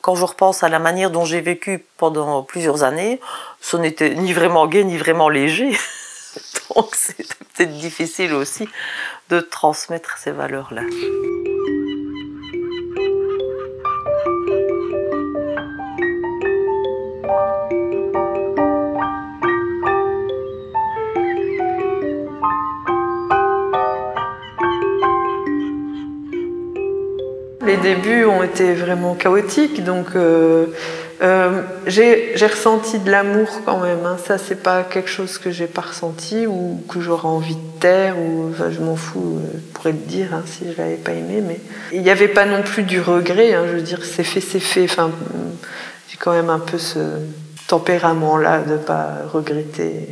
quand 0.00 0.14
je 0.14 0.24
repense 0.24 0.62
à 0.62 0.68
la 0.68 0.78
manière 0.78 1.10
dont 1.10 1.24
j'ai 1.24 1.40
vécu 1.40 1.84
pendant 1.98 2.42
plusieurs 2.42 2.82
années, 2.82 3.20
ce 3.60 3.76
n'était 3.76 4.14
ni 4.14 4.32
vraiment 4.32 4.66
gai 4.66 4.84
ni 4.84 4.96
vraiment 4.96 5.28
léger. 5.28 5.76
Donc 6.74 6.94
c'était 6.94 7.24
peut-être 7.54 7.76
difficile 7.76 8.32
aussi 8.32 8.68
de 9.28 9.40
transmettre 9.40 10.16
ces 10.18 10.30
valeurs-là. 10.30 10.82
Les 27.68 27.76
débuts 27.76 28.24
ont 28.24 28.42
été 28.42 28.72
vraiment 28.72 29.12
chaotiques, 29.14 29.84
donc 29.84 30.06
euh, 30.16 30.66
euh, 31.20 31.60
j'ai 31.86 32.34
ressenti 32.40 32.98
de 32.98 33.10
l'amour 33.10 33.46
quand 33.66 33.78
même. 33.80 34.06
hein. 34.06 34.16
Ça, 34.26 34.38
c'est 34.38 34.62
pas 34.62 34.82
quelque 34.84 35.10
chose 35.10 35.36
que 35.36 35.50
j'ai 35.50 35.66
pas 35.66 35.82
ressenti 35.82 36.46
ou 36.46 36.82
que 36.88 36.98
j'aurais 37.02 37.28
envie 37.28 37.56
de 37.56 37.78
taire 37.78 38.18
ou 38.18 38.54
je 38.56 38.80
m'en 38.80 38.96
fous, 38.96 39.38
euh, 39.44 39.48
je 39.54 39.72
pourrais 39.74 39.92
le 39.92 39.98
dire 39.98 40.28
hein, 40.32 40.44
si 40.46 40.64
je 40.72 40.80
l'avais 40.80 40.94
pas 40.94 41.12
aimé. 41.12 41.42
Mais 41.46 41.60
il 41.92 42.00
n'y 42.00 42.08
avait 42.08 42.28
pas 42.28 42.46
non 42.46 42.62
plus 42.62 42.84
du 42.84 43.02
regret. 43.02 43.52
hein. 43.52 43.64
je 43.70 43.74
veux 43.74 43.82
dire, 43.82 44.00
c'est 44.02 44.24
fait, 44.24 44.40
c'est 44.40 44.60
fait. 44.60 44.84
Enfin, 44.84 45.10
j'ai 46.08 46.16
quand 46.16 46.32
même 46.32 46.48
un 46.48 46.60
peu 46.60 46.78
ce 46.78 46.98
tempérament-là 47.66 48.60
de 48.60 48.78
pas 48.78 49.08
regretter. 49.30 50.08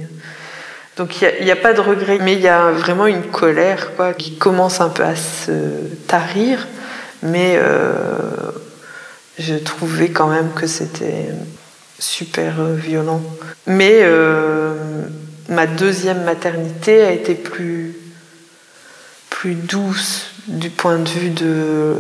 Donc 0.99 1.23
il 1.23 1.45
n'y 1.45 1.51
a, 1.51 1.55
a 1.55 1.57
pas 1.57 1.73
de 1.73 1.81
regret, 1.81 2.19
mais 2.21 2.35
il 2.35 2.41
y 2.41 2.49
a 2.49 2.71
vraiment 2.71 3.07
une 3.07 3.23
colère 3.23 3.95
quoi, 3.97 4.13
qui 4.13 4.37
commence 4.37 4.83
un 4.83 4.91
peu 4.91 5.05
à 5.05 5.17
se 5.17 5.51
tarir. 6.07 6.67
Mais 7.23 7.57
euh, 7.57 8.53
je 9.39 9.55
trouvais 9.55 10.11
quand 10.11 10.29
même 10.29 10.53
que 10.53 10.67
c'était 10.67 11.29
super 11.99 12.61
euh, 12.61 12.75
violent. 12.75 13.23
Mais 13.67 14.01
euh, 14.03 14.75
ma 15.49 15.67
deuxième 15.67 16.25
maternité 16.25 17.03
a 17.03 17.13
été 17.13 17.35
plus, 17.35 17.97
plus 19.31 19.55
douce 19.55 20.27
du 20.49 20.71
point 20.71 20.99
de 20.99 21.09
vue 21.09 21.31
de, 21.31 21.95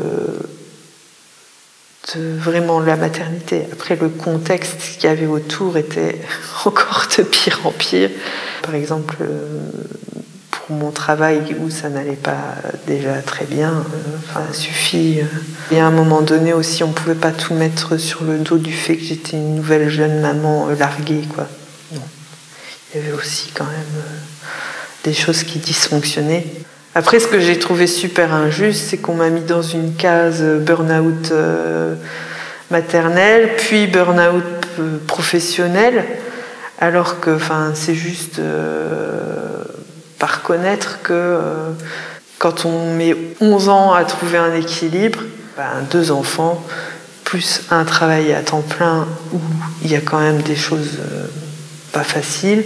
vraiment 2.17 2.79
la 2.81 2.97
maternité. 2.97 3.67
Après, 3.73 3.97
le 3.97 4.09
contexte 4.09 4.81
qu'il 4.81 5.05
y 5.05 5.13
avait 5.13 5.27
autour 5.27 5.77
était 5.77 6.21
encore 6.65 7.09
de 7.19 7.23
pire 7.23 7.61
en 7.65 7.73
pire. 7.73 8.11
Par 8.63 8.75
exemple, 8.75 9.17
mon 10.69 10.91
travail 10.91 11.57
où 11.61 11.71
ça 11.71 11.89
n'allait 11.89 12.17
pas 12.17 12.57
déjà 12.87 13.15
très 13.23 13.45
bien, 13.45 13.71
euh, 13.71 14.17
enfin, 14.29 14.53
suffit. 14.53 15.21
euh. 15.21 15.75
Et 15.75 15.81
à 15.81 15.87
un 15.87 15.91
moment 15.91 16.23
donné 16.23 16.53
aussi, 16.53 16.83
on 16.83 16.93
pouvait 16.93 17.15
pas 17.15 17.31
tout 17.31 17.55
mettre 17.55 17.97
sur 17.99 18.25
le 18.25 18.39
dos 18.39 18.59
du 18.59 18.73
fait 18.73 18.97
que 18.97 19.05
j'étais 19.05 19.37
une 19.37 19.55
nouvelle 19.55 19.89
jeune 19.89 20.21
maman 20.21 20.69
euh, 20.69 20.75
larguée, 20.75 21.23
quoi. 21.35 21.47
Non. 21.93 22.01
Il 22.95 23.01
y 23.01 23.05
avait 23.05 23.13
aussi 23.13 23.51
quand 23.55 23.65
même 23.65 24.03
des 25.05 25.15
choses 25.15 25.45
qui 25.45 25.59
dysfonctionnaient. 25.59 26.47
Après, 26.95 27.21
ce 27.21 27.29
que 27.29 27.39
j'ai 27.39 27.59
trouvé 27.59 27.87
super 27.87 28.33
injuste, 28.33 28.87
c'est 28.89 28.97
qu'on 28.97 29.15
m'a 29.15 29.29
mis 29.29 29.43
dans 29.43 29.63
une 29.63 29.95
case 29.95 30.43
burn-out 30.43 31.31
euh, 31.31 31.95
maternel, 32.71 33.51
puis 33.59 33.87
burn-out 33.87 34.43
professionnel, 35.07 36.05
alors 36.81 37.21
que 37.21 37.31
enfin, 37.37 37.73
c'est 37.75 37.95
juste 37.95 38.41
par 40.19 40.43
connaître 40.43 41.03
que 41.03 41.13
euh, 41.13 41.71
quand 42.39 42.65
on 42.65 42.95
met 42.95 43.17
11 43.41 43.69
ans 43.69 43.93
à 43.93 44.05
trouver 44.05 44.39
un 44.39 44.55
équilibre, 44.55 45.21
ben, 45.57 45.87
deux 45.91 46.11
enfants, 46.11 46.65
plus 47.25 47.63
un 47.71 47.85
travail 47.85 48.33
à 48.33 48.43
temps 48.43 48.63
plein 48.63 49.07
où 49.33 49.41
il 49.83 49.91
y 49.91 49.97
a 49.97 50.01
quand 50.01 50.21
même 50.21 50.43
des 50.43 50.57
choses 50.57 50.99
euh, 51.01 51.27
pas 51.93 52.05
faciles, 52.05 52.65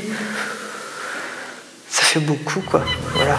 ça 1.89 2.03
fait 2.03 2.21
beaucoup, 2.21 2.61
quoi. 2.61 2.85
Voilà. 3.15 3.39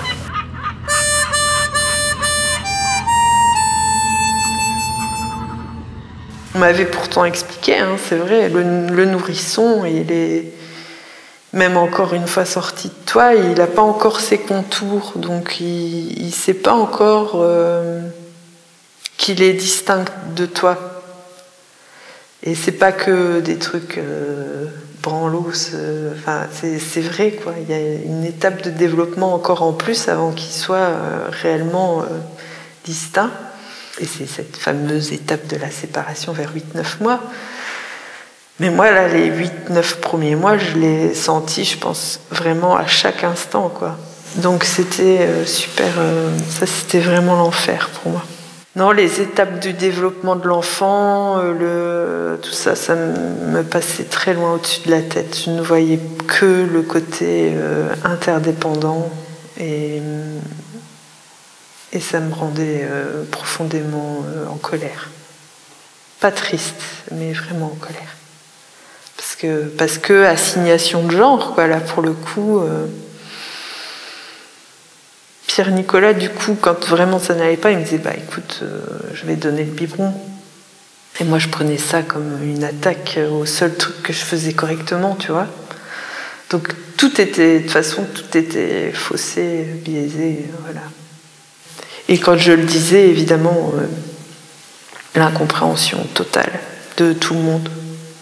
On 6.53 6.59
m'avait 6.59 6.85
pourtant 6.85 7.23
expliqué, 7.23 7.77
hein, 7.77 7.95
c'est 8.09 8.17
vrai, 8.17 8.49
le, 8.49 8.87
le 8.93 9.05
nourrisson, 9.05 9.85
il 9.85 10.11
est 10.11 10.51
même 11.53 11.77
encore 11.77 12.13
une 12.13 12.27
fois 12.27 12.45
sorti 12.45 12.87
de 12.87 13.05
toi, 13.05 13.35
il 13.35 13.53
n'a 13.53 13.67
pas 13.67 13.81
encore 13.81 14.19
ses 14.19 14.37
contours, 14.37 15.13
donc 15.15 15.59
il 15.59 16.25
ne 16.25 16.31
sait 16.31 16.53
pas 16.53 16.73
encore 16.73 17.33
euh, 17.35 18.01
qu'il 19.17 19.41
est 19.43 19.53
distinct 19.53 20.05
de 20.35 20.45
toi. 20.45 20.91
Et 22.43 22.55
c'est 22.55 22.71
pas 22.71 22.91
que 22.91 23.39
des 23.39 23.57
trucs 23.57 23.99
euh, 23.99 24.65
branlos, 25.03 25.75
euh, 25.75 26.11
enfin, 26.17 26.47
c'est 26.51 27.01
vrai, 27.01 27.31
quoi. 27.31 27.53
Il 27.61 27.69
y 27.69 27.73
a 27.73 27.79
une 27.79 28.25
étape 28.25 28.63
de 28.63 28.71
développement 28.71 29.33
encore 29.33 29.61
en 29.61 29.73
plus 29.73 30.07
avant 30.07 30.31
qu'il 30.31 30.51
soit 30.51 30.77
euh, 30.77 31.27
réellement 31.29 32.03
distinct. 32.83 33.29
Et 33.99 34.05
c'est 34.05 34.25
cette 34.25 34.57
fameuse 34.57 35.13
étape 35.13 35.45
de 35.47 35.57
la 35.57 35.69
séparation 35.69 36.33
vers 36.33 36.51
8-9 36.55 37.03
mois. 37.03 37.21
Mais 38.61 38.69
moi, 38.69 38.91
là, 38.91 39.07
les 39.07 39.31
8-9 39.31 40.01
premiers 40.01 40.35
mois, 40.35 40.55
je 40.59 40.77
l'ai 40.77 41.15
senti, 41.15 41.65
je 41.65 41.79
pense, 41.79 42.19
vraiment 42.29 42.75
à 42.75 42.85
chaque 42.85 43.23
instant, 43.23 43.69
quoi. 43.69 43.97
Donc 44.35 44.63
c'était 44.65 45.21
euh, 45.21 45.45
super, 45.47 45.87
euh, 45.97 46.29
ça 46.47 46.67
c'était 46.67 46.99
vraiment 46.99 47.35
l'enfer 47.35 47.89
pour 47.89 48.11
moi. 48.11 48.23
Non, 48.75 48.91
les 48.91 49.19
étapes 49.19 49.59
du 49.59 49.73
développement 49.73 50.35
de 50.35 50.47
l'enfant, 50.47 51.39
euh, 51.39 52.35
le, 52.35 52.39
tout 52.39 52.51
ça, 52.51 52.75
ça 52.75 52.95
me 52.95 53.63
passait 53.63 54.03
très 54.03 54.35
loin 54.35 54.53
au-dessus 54.53 54.81
de 54.85 54.91
la 54.91 55.01
tête. 55.01 55.35
Je 55.43 55.49
ne 55.49 55.61
voyais 55.61 55.99
que 56.27 56.67
le 56.71 56.83
côté 56.83 57.53
interdépendant 58.03 59.09
et, 59.59 60.03
et 61.93 61.99
ça 61.99 62.19
me 62.19 62.31
rendait 62.31 62.87
profondément 63.31 64.23
en 64.49 64.57
colère. 64.57 65.09
Pas 66.19 66.31
triste, 66.31 66.83
mais 67.11 67.33
vraiment 67.33 67.65
en 67.65 67.77
colère. 67.83 68.20
Parce 69.77 69.97
que, 69.97 70.25
assignation 70.25 71.03
de 71.03 71.11
genre, 71.11 71.53
quoi, 71.53 71.67
là 71.67 71.79
pour 71.79 72.01
le 72.03 72.13
coup. 72.13 72.59
euh, 72.59 72.85
Pierre 75.47 75.71
Nicolas, 75.71 76.13
du 76.13 76.29
coup, 76.29 76.55
quand 76.59 76.85
vraiment 76.85 77.19
ça 77.19 77.35
n'allait 77.35 77.57
pas, 77.57 77.71
il 77.71 77.79
me 77.79 77.83
disait 77.83 77.97
Bah 77.97 78.13
écoute, 78.15 78.59
euh, 78.61 78.79
je 79.13 79.25
vais 79.25 79.35
donner 79.35 79.65
le 79.65 79.71
biberon. 79.71 80.13
Et 81.19 81.25
moi, 81.25 81.39
je 81.39 81.49
prenais 81.49 81.77
ça 81.77 82.03
comme 82.03 82.41
une 82.41 82.63
attaque 82.63 83.19
au 83.31 83.45
seul 83.45 83.75
truc 83.75 84.01
que 84.01 84.13
je 84.13 84.19
faisais 84.19 84.53
correctement, 84.53 85.15
tu 85.15 85.31
vois. 85.31 85.47
Donc 86.49 86.69
tout 86.95 87.19
était, 87.19 87.59
de 87.59 87.63
toute 87.63 87.71
façon, 87.71 88.05
tout 88.13 88.37
était 88.37 88.91
faussé, 88.93 89.65
biaisé, 89.83 90.45
voilà. 90.63 90.81
Et 92.07 92.17
quand 92.17 92.37
je 92.37 92.53
le 92.53 92.63
disais, 92.63 93.09
évidemment, 93.09 93.73
euh, 93.75 93.87
l'incompréhension 95.15 95.99
totale 96.13 96.51
de 96.97 97.13
tout 97.13 97.33
le 97.33 97.41
monde. 97.41 97.69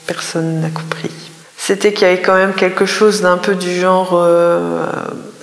Personne 0.09 0.61
n'a 0.61 0.69
compris. 0.69 1.11
C'était 1.55 1.93
qu'il 1.93 2.07
y 2.07 2.11
avait 2.11 2.21
quand 2.23 2.33
même 2.33 2.55
quelque 2.55 2.87
chose 2.87 3.21
d'un 3.21 3.37
peu 3.37 3.53
du 3.53 3.79
genre. 3.79 4.13
euh, 4.15 4.87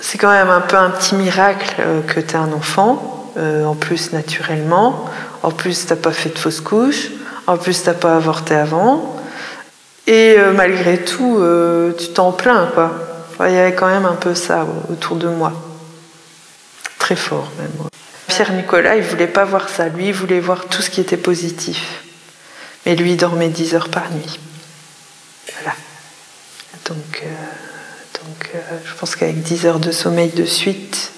c'est 0.01 0.17
quand 0.17 0.29
même 0.29 0.49
un 0.49 0.59
peu 0.59 0.75
un 0.75 0.89
petit 0.89 1.15
miracle 1.15 1.75
euh, 1.79 2.01
que 2.01 2.19
tu 2.19 2.35
un 2.35 2.51
enfant, 2.51 3.31
euh, 3.37 3.63
en 3.63 3.75
plus 3.75 4.11
naturellement. 4.11 5.05
En 5.41 5.51
plus, 5.51 5.85
t'as 5.85 5.95
pas 5.95 6.11
fait 6.11 6.31
de 6.31 6.37
fausse 6.37 6.59
couche. 6.59 7.11
En 7.47 7.55
plus, 7.55 7.81
t'as 7.81 7.93
pas 7.93 8.17
avorté 8.17 8.55
avant. 8.55 9.15
Et 10.05 10.35
malgré 10.53 10.97
tout, 10.97 11.41
tu 11.97 12.09
t'en 12.09 12.33
plains, 12.33 12.69
quoi. 12.73 12.91
il 13.47 13.53
y 13.53 13.57
avait 13.57 13.73
quand 13.73 13.87
même 13.87 14.05
un 14.05 14.15
peu 14.15 14.35
ça 14.35 14.65
autour 14.91 15.15
de 15.15 15.29
moi. 15.29 15.53
Très 16.99 17.15
fort 17.15 17.49
même. 17.57 17.87
Pierre 18.27 18.51
Nicolas, 18.51 18.97
il 18.97 19.03
voulait 19.03 19.27
pas 19.27 19.45
voir 19.45 19.69
ça. 19.69 19.87
Lui, 19.87 20.07
il 20.07 20.13
voulait 20.13 20.41
voir 20.41 20.65
tout 20.65 20.81
ce 20.81 20.89
qui 20.89 20.99
était 20.99 21.15
positif. 21.15 22.03
Mais 22.85 22.95
lui, 22.95 23.11
il 23.11 23.17
dormait 23.17 23.49
10 23.49 23.75
heures 23.75 23.89
par 23.89 24.11
nuit. 24.11 24.39
Donc, 26.87 27.23
euh, 27.23 28.23
donc 28.23 28.49
euh, 28.55 28.59
je 28.85 28.93
pense 28.93 29.15
qu'avec 29.15 29.41
10 29.41 29.65
heures 29.65 29.79
de 29.79 29.91
sommeil 29.91 30.29
de 30.29 30.45
suite, 30.45 31.11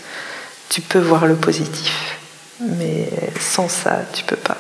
tu 0.70 0.82
peux 0.82 1.00
voir 1.00 1.28
le 1.28 1.36
positif. 1.36 2.18
Mais 2.60 3.10
sans 3.40 3.70
ça, 3.70 4.02
tu 4.14 4.24
peux 4.24 4.36
pas. 4.36 4.58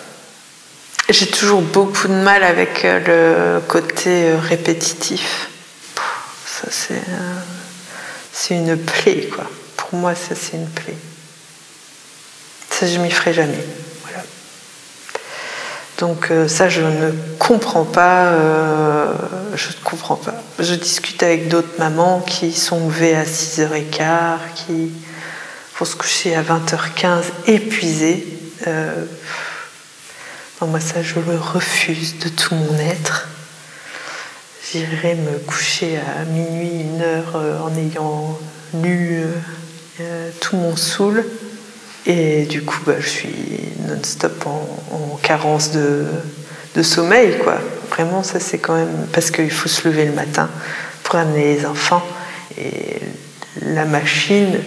J'ai 1.09 1.27
toujours 1.27 1.61
beaucoup 1.61 2.07
de 2.07 2.13
mal 2.13 2.43
avec 2.43 2.85
euh, 2.85 3.59
le 3.59 3.61
côté 3.67 4.33
répétitif. 4.35 5.49
Ça, 6.45 6.67
c'est, 6.69 7.01
c'est 8.31 8.55
une 8.55 8.77
plaie, 8.77 9.27
quoi. 9.33 9.49
Pour 9.75 9.95
moi, 9.99 10.13
ça, 10.13 10.35
c'est 10.35 10.57
une 10.57 10.69
plaie. 10.69 10.97
Ça, 12.69 12.85
je 12.85 12.99
m'y 12.99 13.09
ferai 13.09 13.33
jamais. 13.33 13.63
Donc, 15.99 16.31
ça, 16.47 16.69
je 16.69 16.81
ne 16.81 17.11
comprends 17.37 17.85
pas. 17.85 18.31
je 19.55 19.67
ne 19.67 19.83
comprends 19.83 20.15
pas. 20.15 20.33
Je 20.57 20.75
discute 20.75 21.21
avec 21.23 21.49
d'autres 21.49 21.77
mamans 21.77 22.21
qui 22.21 22.53
sont 22.53 22.87
levées 22.87 23.15
à 23.15 23.25
6h15, 23.25 24.37
qui 24.55 24.91
vont 25.77 25.85
se 25.85 25.95
coucher 25.95 26.35
à 26.35 26.43
20h15 26.43 27.23
épuisées. 27.47 28.27
Euh, 28.67 29.05
moi, 30.61 30.81
ça, 30.81 31.01
je 31.01 31.15
le 31.15 31.37
refuse 31.37 32.19
de 32.19 32.27
tout 32.27 32.53
mon 32.53 32.77
être. 32.79 33.29
J'irai 34.71 35.15
me 35.15 35.39
coucher 35.39 35.97
à 35.97 36.25
minuit, 36.25 36.81
une 36.81 37.01
heure, 37.01 37.35
euh, 37.35 37.59
en 37.61 37.73
ayant 37.77 38.37
lu 38.73 39.23
euh, 40.01 40.29
tout 40.41 40.57
mon 40.57 40.75
saoul. 40.75 41.25
Et 42.11 42.45
du 42.45 42.63
coup, 42.63 42.79
bah, 42.87 42.95
je 42.99 43.07
suis 43.07 43.29
non-stop 43.87 44.47
en, 44.47 45.19
carence 45.21 45.69
de, 45.71 46.81
sommeil, 46.81 47.37
quoi. 47.37 47.59
Vraiment, 47.91 48.23
ça 48.23 48.39
c'est 48.39 48.57
quand 48.57 48.73
même 48.73 49.05
parce 49.13 49.29
qu'il 49.29 49.51
faut 49.51 49.69
se 49.69 49.87
lever 49.87 50.05
le 50.05 50.13
matin 50.13 50.49
pour 51.03 51.17
amener 51.17 51.53
les 51.53 51.65
enfants. 51.67 52.01
Et 52.57 52.99
la 53.61 53.85
machine, 53.85 54.57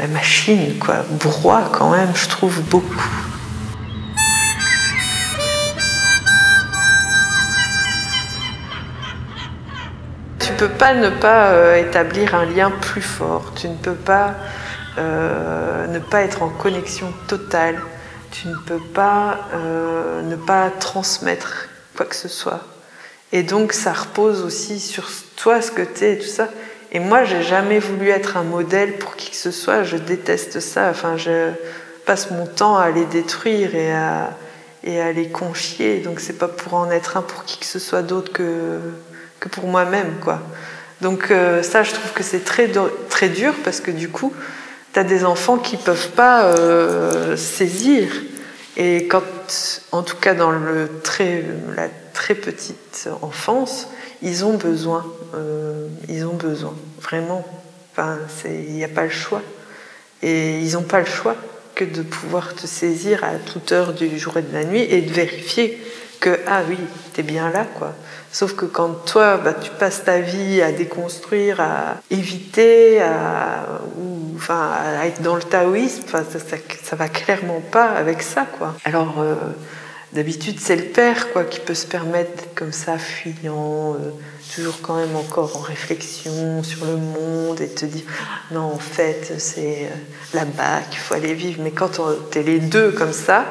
la 0.00 0.08
machine, 0.08 0.78
quoi, 0.80 1.04
broie 1.10 1.70
quand 1.72 1.90
même, 1.90 2.10
je 2.16 2.28
trouve 2.28 2.60
beaucoup. 2.62 3.10
Tu 10.40 10.52
peux 10.54 10.70
pas 10.70 10.94
ne 10.94 11.10
pas 11.10 11.50
euh, 11.50 11.76
établir 11.76 12.34
un 12.34 12.46
lien 12.46 12.72
plus 12.80 13.02
fort. 13.02 13.52
Tu 13.54 13.68
ne 13.68 13.76
peux 13.76 13.94
pas 13.94 14.34
euh, 14.98 15.86
ne 15.86 15.98
pas 15.98 16.22
être 16.22 16.42
en 16.42 16.48
connexion 16.48 17.12
totale 17.26 17.80
tu 18.30 18.48
ne 18.48 18.56
peux 18.56 18.80
pas 18.94 19.48
euh, 19.54 20.22
ne 20.22 20.36
pas 20.36 20.70
transmettre 20.70 21.68
quoi 21.96 22.06
que 22.06 22.16
ce 22.16 22.28
soit. 22.28 22.60
Et 23.32 23.42
donc 23.42 23.72
ça 23.72 23.92
repose 23.92 24.42
aussi 24.42 24.80
sur 24.80 25.08
toi, 25.36 25.60
ce 25.60 25.70
que 25.70 25.82
tu 25.82 26.04
es 26.04 26.14
et 26.14 26.18
tout 26.18 26.26
ça. 26.26 26.48
Et 26.90 27.00
moi, 27.00 27.24
j'ai 27.24 27.42
jamais 27.42 27.78
voulu 27.78 28.08
être 28.08 28.38
un 28.38 28.44
modèle 28.44 28.96
pour 28.96 29.16
qui 29.16 29.30
que 29.30 29.36
ce 29.36 29.50
soit. 29.50 29.82
Je 29.82 29.98
déteste 29.98 30.60
ça. 30.60 30.88
Enfin, 30.88 31.18
je 31.18 31.50
passe 32.06 32.30
mon 32.30 32.46
temps 32.46 32.78
à 32.78 32.90
les 32.90 33.04
détruire 33.04 33.74
et 33.74 33.92
à, 33.92 34.30
et 34.84 35.00
à 35.00 35.12
les 35.12 35.28
confier. 35.28 35.98
Donc 35.98 36.20
c'est 36.20 36.38
pas 36.38 36.48
pour 36.48 36.74
en 36.74 36.90
être 36.90 37.18
un 37.18 37.22
pour 37.22 37.44
qui 37.44 37.58
que 37.58 37.66
ce 37.66 37.78
soit 37.78 38.02
d'autre 38.02 38.32
que, 38.32 38.78
que 39.40 39.48
pour 39.48 39.66
moi-même, 39.66 40.14
quoi. 40.22 40.40
Donc 41.02 41.30
euh, 41.30 41.62
ça, 41.62 41.82
je 41.82 41.92
trouve 41.92 42.12
que 42.12 42.22
c'est 42.22 42.44
très, 42.44 42.70
très 43.10 43.28
dur 43.28 43.52
parce 43.64 43.80
que 43.80 43.90
du 43.90 44.08
coup, 44.08 44.32
tu 45.02 45.08
des 45.08 45.24
enfants 45.24 45.58
qui 45.58 45.76
ne 45.76 45.82
peuvent 45.82 46.10
pas 46.10 46.44
euh, 46.44 47.36
saisir. 47.36 48.08
Et 48.76 49.06
quand, 49.06 49.22
en 49.92 50.02
tout 50.02 50.16
cas 50.16 50.34
dans 50.34 50.50
le 50.50 50.88
très, 51.02 51.44
la 51.76 51.88
très 52.12 52.34
petite 52.34 53.08
enfance, 53.22 53.88
ils 54.22 54.44
ont 54.44 54.54
besoin. 54.54 55.04
Euh, 55.34 55.86
ils 56.08 56.24
ont 56.26 56.34
besoin, 56.34 56.74
vraiment. 57.00 57.46
Enfin, 57.92 58.16
il 58.46 58.72
n'y 58.72 58.84
a 58.84 58.88
pas 58.88 59.04
le 59.04 59.10
choix. 59.10 59.42
Et 60.22 60.60
ils 60.60 60.72
n'ont 60.72 60.82
pas 60.82 61.00
le 61.00 61.06
choix 61.06 61.36
que 61.74 61.84
de 61.84 62.02
pouvoir 62.02 62.54
te 62.54 62.66
saisir 62.66 63.22
à 63.24 63.34
toute 63.36 63.72
heure 63.72 63.92
du 63.92 64.18
jour 64.18 64.36
et 64.36 64.42
de 64.42 64.52
la 64.52 64.64
nuit 64.64 64.82
et 64.82 65.00
de 65.00 65.12
vérifier 65.12 65.78
que, 66.20 66.40
ah 66.46 66.62
oui, 66.68 66.78
tu 67.14 67.20
es 67.20 67.22
bien 67.22 67.50
là, 67.50 67.64
quoi. 67.78 67.94
Sauf 68.30 68.54
que 68.54 68.66
quand 68.66 69.04
toi, 69.06 69.38
bah, 69.38 69.54
tu 69.54 69.70
passes 69.70 70.04
ta 70.04 70.20
vie 70.20 70.60
à 70.60 70.70
déconstruire, 70.70 71.60
à 71.60 71.96
éviter, 72.10 73.00
à, 73.00 73.64
ou, 73.98 74.34
enfin, 74.36 74.70
à 75.00 75.06
être 75.06 75.22
dans 75.22 75.34
le 75.34 75.42
taoïsme, 75.42 76.02
ça, 76.10 76.22
ça, 76.24 76.96
va 76.96 77.08
clairement 77.08 77.62
pas 77.72 77.86
avec 77.86 78.22
ça, 78.22 78.46
quoi. 78.58 78.74
Alors, 78.84 79.20
euh, 79.20 79.34
d'habitude, 80.12 80.60
c'est 80.60 80.76
le 80.76 80.84
père, 80.84 81.32
quoi, 81.32 81.44
qui 81.44 81.60
peut 81.60 81.74
se 81.74 81.86
permettre 81.86 82.36
d'être 82.36 82.54
comme 82.54 82.72
ça, 82.72 82.98
fuyant, 82.98 83.94
euh, 83.94 84.10
toujours 84.54 84.80
quand 84.82 84.96
même 84.96 85.16
encore 85.16 85.56
en 85.56 85.60
réflexion 85.60 86.62
sur 86.62 86.84
le 86.84 86.96
monde 86.96 87.60
et 87.62 87.68
te 87.68 87.86
dire, 87.86 88.04
non, 88.50 88.72
en 88.74 88.78
fait, 88.78 89.34
c'est 89.38 89.86
euh, 89.86 90.34
là-bas 90.34 90.80
qu'il 90.90 90.98
faut 90.98 91.14
aller 91.14 91.32
vivre. 91.32 91.62
Mais 91.62 91.70
quand 91.70 91.98
tu 92.30 92.38
es 92.38 92.42
les 92.42 92.58
deux 92.58 92.92
comme 92.92 93.14
ça, 93.14 93.44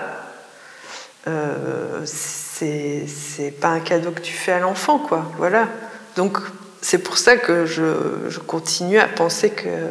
pas 3.60 3.70
un 3.70 3.80
cadeau 3.80 4.12
que 4.12 4.22
tu 4.22 4.34
fais 4.34 4.52
à 4.52 4.60
l'enfant, 4.60 5.00
quoi. 5.00 5.32
Voilà. 5.38 5.67
Donc, 6.15 6.38
c'est 6.82 7.00
pour 7.00 7.17
ça 7.17 7.38
que 7.38 7.65
je, 7.65 8.39
continue 8.39 9.00
à 9.00 9.08
penser 9.08 9.50
que, 9.50 9.88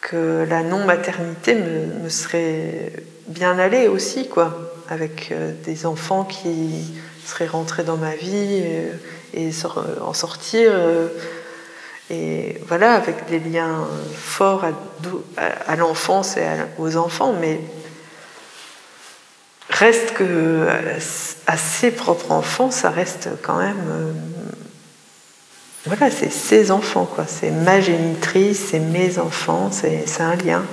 que 0.00 0.46
la 0.48 0.62
non-maternité 0.62 1.54
me, 1.54 2.08
serait 2.08 2.92
bien 3.28 3.58
allée 3.58 3.88
aussi, 3.88 4.28
quoi. 4.28 4.72
Avec 4.88 5.30
euh, 5.32 5.52
des 5.64 5.84
enfants 5.84 6.24
qui 6.24 6.94
seraient 7.24 7.46
rentrés 7.46 7.82
dans 7.82 7.96
ma 7.96 8.14
vie 8.14 8.62
et, 9.34 9.50
en 10.00 10.14
sortir. 10.14 10.70
Euh, 10.72 11.08
et 12.08 12.60
voilà, 12.68 12.94
avec 12.94 13.28
des 13.28 13.40
liens 13.40 13.86
forts 14.14 14.64
à, 15.36 15.76
l'enfance 15.76 16.36
et 16.36 16.46
aux 16.78 16.96
enfants, 16.96 17.34
mais 17.40 17.60
reste 19.78 20.14
que 20.14 20.66
à 21.46 21.56
ses 21.56 21.90
propres 21.90 22.32
enfants, 22.32 22.70
ça 22.70 22.90
reste 22.90 23.28
quand 23.42 23.58
même. 23.58 23.84
Euh, 23.88 24.12
voilà, 25.86 26.10
c'est 26.10 26.32
ses 26.32 26.70
enfants, 26.70 27.04
quoi. 27.04 27.24
C'est 27.28 27.50
ma 27.50 27.80
génitrice, 27.80 28.68
c'est 28.70 28.80
mes 28.80 29.18
enfants, 29.18 29.70
c'est 29.70 30.20
un 30.20 30.34
lien. 30.34 30.64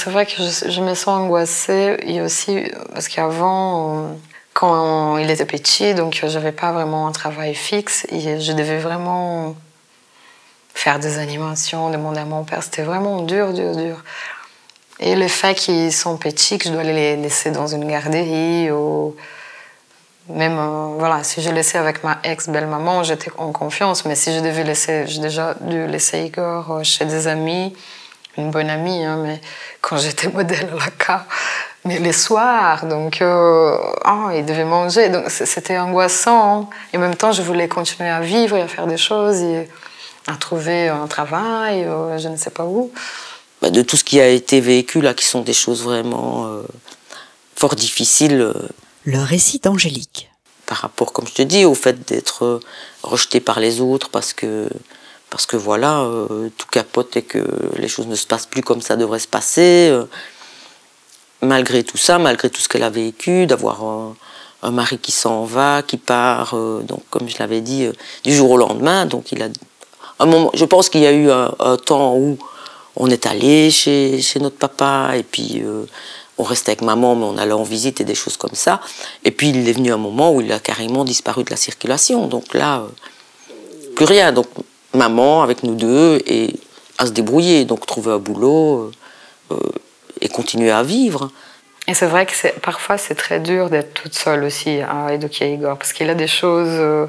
C'est 0.00 0.10
vrai 0.10 0.24
que 0.24 0.32
je, 0.32 0.80
me 0.80 0.94
sens 0.94 1.08
angoissée 1.08 1.98
et 2.04 2.22
aussi 2.22 2.62
parce 2.94 3.06
qu'avant, 3.08 4.16
quand 4.54 5.18
il 5.18 5.30
était 5.30 5.44
petit, 5.44 5.94
donc 5.94 6.24
j'avais 6.26 6.52
pas 6.52 6.72
vraiment 6.72 7.06
un 7.06 7.12
travail 7.12 7.54
fixe 7.54 8.06
je 8.10 8.52
devais 8.52 8.78
vraiment 8.78 9.56
faire 10.72 11.00
des 11.00 11.18
animations, 11.18 11.90
demander 11.90 12.20
à 12.20 12.24
mon 12.24 12.44
père. 12.44 12.62
C'était 12.62 12.82
vraiment 12.82 13.20
dur, 13.20 13.52
dur, 13.52 13.76
dur. 13.76 14.02
Et 15.00 15.16
le 15.16 15.28
fait 15.28 15.54
qu'ils 15.54 15.92
sont 15.92 16.16
petits, 16.16 16.56
que 16.56 16.68
je 16.68 16.72
dois 16.72 16.82
les 16.82 17.16
laisser 17.16 17.50
dans 17.50 17.66
une 17.66 17.86
garderie 17.86 18.70
ou 18.70 19.14
même, 20.30 20.58
euh, 20.58 20.94
voilà, 20.98 21.22
si 21.24 21.42
je 21.42 21.50
laissais 21.50 21.76
avec 21.76 22.04
ma 22.04 22.20
ex-belle-maman, 22.24 23.02
j'étais 23.02 23.32
en 23.36 23.52
confiance. 23.52 24.06
Mais 24.06 24.14
si 24.14 24.32
je 24.32 24.40
devais 24.40 24.64
laisser, 24.64 25.06
j'ai 25.06 25.20
déjà 25.20 25.54
dû 25.60 25.86
laisser 25.86 26.24
Igor 26.24 26.70
euh, 26.70 26.82
chez 26.84 27.04
des 27.04 27.26
amis 27.26 27.74
une 28.36 28.50
bonne 28.50 28.70
amie, 28.70 29.04
hein, 29.04 29.18
mais 29.22 29.40
quand 29.80 29.96
j'étais 29.96 30.28
modèle 30.28 30.70
à 30.72 30.76
la 30.76 30.90
K, 30.90 31.24
mais 31.84 31.98
les 31.98 32.12
soirs, 32.12 32.86
donc 32.86 33.22
euh, 33.22 33.76
oh, 34.06 34.28
il 34.34 34.44
devait 34.44 34.64
manger, 34.64 35.08
donc 35.08 35.30
c'était 35.30 35.78
angoissant. 35.78 36.60
Hein. 36.60 36.68
Et 36.92 36.98
en 36.98 37.00
même 37.00 37.16
temps, 37.16 37.32
je 37.32 37.42
voulais 37.42 37.68
continuer 37.68 38.10
à 38.10 38.20
vivre 38.20 38.56
et 38.56 38.62
à 38.62 38.68
faire 38.68 38.86
des 38.86 38.98
choses 38.98 39.40
et 39.40 39.68
à 40.26 40.36
trouver 40.36 40.88
un 40.88 41.06
travail, 41.06 41.84
euh, 41.84 42.18
je 42.18 42.28
ne 42.28 42.36
sais 42.36 42.50
pas 42.50 42.64
où. 42.64 42.92
Bah, 43.62 43.70
de 43.70 43.82
tout 43.82 43.96
ce 43.96 44.04
qui 44.04 44.20
a 44.20 44.28
été 44.28 44.60
vécu 44.60 45.00
là, 45.00 45.14
qui 45.14 45.24
sont 45.24 45.40
des 45.40 45.54
choses 45.54 45.82
vraiment 45.82 46.46
euh, 46.46 46.62
fort 47.56 47.74
difficiles. 47.74 48.52
Le 49.04 49.22
récit 49.22 49.58
d'Angélique. 49.58 50.30
Par 50.66 50.78
rapport, 50.78 51.12
comme 51.12 51.26
je 51.26 51.32
te 51.34 51.42
dis, 51.42 51.64
au 51.64 51.74
fait 51.74 52.06
d'être 52.06 52.60
rejeté 53.02 53.40
par 53.40 53.58
les 53.58 53.80
autres 53.80 54.08
parce 54.10 54.32
que 54.32 54.68
parce 55.30 55.46
que 55.46 55.56
voilà, 55.56 56.00
euh, 56.00 56.50
tout 56.58 56.66
capote 56.70 57.16
et 57.16 57.22
que 57.22 57.38
les 57.76 57.88
choses 57.88 58.08
ne 58.08 58.16
se 58.16 58.26
passent 58.26 58.46
plus 58.46 58.62
comme 58.62 58.82
ça 58.82 58.96
devrait 58.96 59.20
se 59.20 59.28
passer. 59.28 59.88
Euh, 59.90 60.04
malgré 61.40 61.84
tout 61.84 61.96
ça, 61.96 62.18
malgré 62.18 62.50
tout 62.50 62.60
ce 62.60 62.68
qu'elle 62.68 62.82
a 62.82 62.90
vécu, 62.90 63.46
d'avoir 63.46 63.82
un, 63.82 64.70
mari 64.70 64.98
qui 64.98 65.12
s'en 65.12 65.44
va, 65.44 65.82
qui 65.82 65.96
part, 65.96 66.54
euh, 66.54 66.82
donc 66.82 67.02
comme 67.10 67.28
je 67.28 67.38
l'avais 67.38 67.60
dit, 67.60 67.88
du 68.24 68.34
jour 68.34 68.50
au 68.50 68.56
lendemain, 68.56 69.06
donc 69.06 69.32
il 69.32 69.42
a 69.42 69.48
un 70.18 70.26
moment, 70.26 70.50
je 70.52 70.64
pense 70.64 70.90
qu'il 70.90 71.00
y 71.00 71.06
a 71.06 71.12
eu 71.12 71.30
un, 71.30 71.76
temps 71.78 72.16
où 72.16 72.36
on 72.96 73.08
est 73.08 73.24
allé 73.24 73.70
chez, 73.70 74.20
chez 74.20 74.40
notre 74.40 74.56
papa 74.56 75.12
et 75.16 75.22
puis 75.22 75.62
on 76.36 76.42
restait 76.42 76.72
avec 76.72 76.82
maman, 76.82 77.14
mais 77.14 77.24
on 77.24 77.38
allait 77.38 77.52
en 77.52 77.62
visite 77.62 78.02
et 78.02 78.04
des 78.04 78.14
choses 78.14 78.36
comme 78.36 78.54
ça. 78.54 78.82
Et 79.24 79.30
puis 79.30 79.48
il 79.48 79.66
est 79.66 79.72
venu 79.72 79.92
un 79.92 79.96
moment 79.96 80.34
où 80.34 80.42
il 80.42 80.52
a 80.52 80.58
carrément 80.58 81.04
disparu 81.04 81.44
de 81.44 81.50
la 81.50 81.56
circulation. 81.56 82.26
Donc 82.26 82.52
là, 82.52 82.84
plus 83.96 84.04
rien. 84.04 84.32
Donc 84.32 84.46
maman 84.94 85.42
avec 85.42 85.62
nous 85.62 85.74
deux 85.74 86.20
et 86.26 86.58
à 86.98 87.06
se 87.06 87.12
débrouiller, 87.12 87.64
donc 87.64 87.86
trouver 87.86 88.12
un 88.12 88.18
boulot 88.18 88.90
euh, 89.50 89.56
et 90.20 90.28
continuer 90.28 90.70
à 90.70 90.82
vivre. 90.82 91.30
Et 91.86 91.94
c'est 91.94 92.06
vrai 92.06 92.26
que 92.26 92.58
parfois 92.60 92.98
c'est 92.98 93.14
très 93.14 93.40
dur 93.40 93.70
d'être 93.70 93.94
toute 93.94 94.14
seule 94.14 94.44
aussi 94.44 94.80
à 94.80 95.12
éduquer 95.12 95.54
Igor, 95.54 95.76
parce 95.76 95.92
qu'il 95.92 96.10
a 96.10 96.14
des 96.14 96.28
choses. 96.28 97.08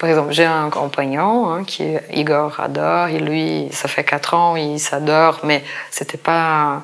Par 0.00 0.08
exemple, 0.08 0.32
j'ai 0.32 0.46
un 0.46 0.70
compagnon 0.70 1.50
hein, 1.50 1.64
qui 1.64 1.94
Igor 2.14 2.58
adore, 2.58 3.08
et 3.08 3.18
lui, 3.18 3.68
ça 3.70 3.86
fait 3.86 4.02
quatre 4.02 4.32
ans, 4.32 4.56
il 4.56 4.80
s'adore, 4.80 5.40
mais 5.44 5.62
c'était 5.90 6.16
pas 6.16 6.82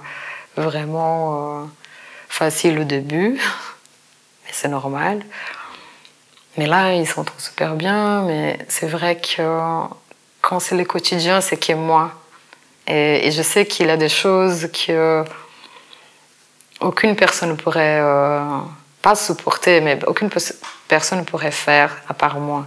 vraiment 0.57 1.63
euh, 1.63 1.65
facile 2.29 2.79
au 2.79 2.85
début, 2.85 3.33
mais 4.45 4.51
c'est 4.53 4.69
normal. 4.69 5.23
Mais 6.59 6.67
là, 6.67 6.93
ils 6.93 7.07
s'entendent 7.07 7.41
super 7.41 7.75
bien, 7.75 8.23
mais 8.23 8.59
c'est 8.69 8.87
vrai 8.87 9.19
que 9.19 9.43
quand 10.47 10.61
c'est 10.61 10.77
le 10.77 10.85
quotidien, 10.85 11.41
c'est 11.41 11.57
qui 11.57 11.75
moi. 11.75 12.13
Et, 12.87 13.33
je 13.33 13.43
sais 13.43 13.67
qu'il 13.67 13.91
a 13.91 13.97
des 13.97 14.09
choses 14.09 14.69
que 14.73 15.25
aucune 16.81 17.17
personne 17.17 17.51
ne 17.51 17.55
pourrait 17.55 17.99
euh, 18.01 18.41
pas 19.03 19.17
supporter, 19.17 19.81
mais 19.81 19.99
aucune 20.07 20.31
personne 20.87 21.19
ne 21.19 21.25
pourrait 21.25 21.51
faire 21.51 21.97
à 22.09 22.15
part 22.15 22.39
moi 22.39 22.65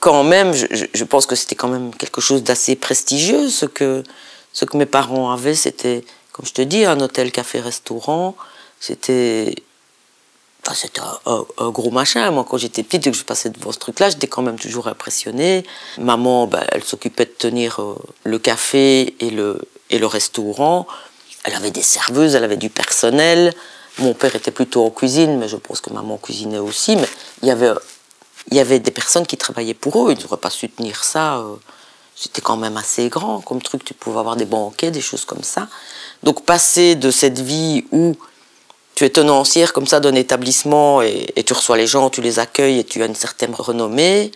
quand 0.00 0.24
même, 0.24 0.52
je, 0.54 1.04
pense 1.04 1.26
que 1.26 1.34
c'était 1.34 1.54
quand 1.54 1.68
même 1.68 1.94
quelque 1.94 2.20
chose 2.20 2.42
d'assez 2.42 2.76
prestigieux. 2.76 3.48
Ce 3.48 3.66
que, 3.66 4.02
ce 4.52 4.64
que 4.64 4.76
mes 4.76 4.86
parents 4.86 5.32
avaient, 5.32 5.54
c'était, 5.54 6.04
comme 6.32 6.46
je 6.46 6.52
te 6.52 6.62
dis, 6.62 6.84
un 6.84 7.00
hôtel, 7.00 7.32
café, 7.32 7.60
restaurant. 7.60 8.36
C'était. 8.80 9.54
Enfin, 10.68 10.76
c'était 10.78 11.00
un, 11.24 11.70
gros 11.70 11.90
machin. 11.90 12.30
Moi, 12.30 12.44
quand 12.46 12.58
j'étais 12.58 12.82
petite 12.82 13.06
et 13.06 13.10
que 13.10 13.16
je 13.16 13.24
passais 13.24 13.48
devant 13.48 13.72
ce 13.72 13.78
truc-là, 13.78 14.10
j'étais 14.10 14.26
quand 14.26 14.42
même 14.42 14.58
toujours 14.58 14.86
impressionnée. 14.86 15.64
Maman, 15.96 16.46
ben, 16.46 16.62
elle 16.72 16.84
s'occupait 16.84 17.24
de 17.24 17.30
tenir 17.30 17.80
euh, 17.80 17.94
le 18.24 18.38
café 18.38 19.16
et 19.24 19.30
le, 19.30 19.62
et 19.88 19.98
le 19.98 20.06
restaurant. 20.06 20.86
Elle 21.44 21.54
avait 21.54 21.70
des 21.70 21.82
serveuses, 21.82 22.34
elle 22.34 22.44
avait 22.44 22.58
du 22.58 22.68
personnel. 22.68 23.54
Mon 23.98 24.12
père 24.12 24.36
était 24.36 24.50
plutôt 24.50 24.84
en 24.84 24.90
cuisine, 24.90 25.38
mais 25.38 25.48
je 25.48 25.56
pense 25.56 25.80
que 25.80 25.90
maman 25.90 26.18
cuisinait 26.18 26.58
aussi. 26.58 26.96
Mais 26.96 27.08
il 27.42 27.48
y 27.48 27.50
avait 27.50 27.72
il 28.50 28.56
y 28.56 28.60
avait 28.60 28.78
des 28.78 28.90
personnes 28.90 29.26
qui 29.26 29.36
travaillaient 29.36 29.74
pour 29.74 30.08
eux, 30.08 30.12
ils 30.12 30.22
n'auraient 30.22 30.36
pas 30.36 30.50
su 30.50 30.68
tenir 30.68 31.02
ça. 31.02 31.38
Euh, 31.38 31.56
c'était 32.14 32.42
quand 32.42 32.56
même 32.56 32.76
assez 32.76 33.08
grand 33.08 33.40
comme 33.40 33.62
truc, 33.62 33.84
tu 33.84 33.94
pouvais 33.94 34.18
avoir 34.18 34.36
des 34.36 34.44
banquets, 34.44 34.90
des 34.90 35.00
choses 35.00 35.24
comme 35.24 35.42
ça. 35.42 35.68
Donc 36.22 36.44
passer 36.44 36.94
de 36.94 37.10
cette 37.10 37.38
vie 37.38 37.86
où 37.90 38.16
tu 38.98 39.04
es 39.04 39.10
tenancière 39.10 39.72
comme 39.72 39.86
ça 39.86 40.00
d'un 40.00 40.16
établissement 40.16 41.02
et, 41.02 41.44
tu 41.46 41.52
reçois 41.52 41.76
les 41.76 41.86
gens, 41.86 42.10
tu 42.10 42.20
les 42.20 42.40
accueilles 42.40 42.80
et 42.80 42.84
tu 42.84 43.00
as 43.00 43.06
une 43.06 43.14
certaine 43.14 43.54
renommée, 43.54 44.32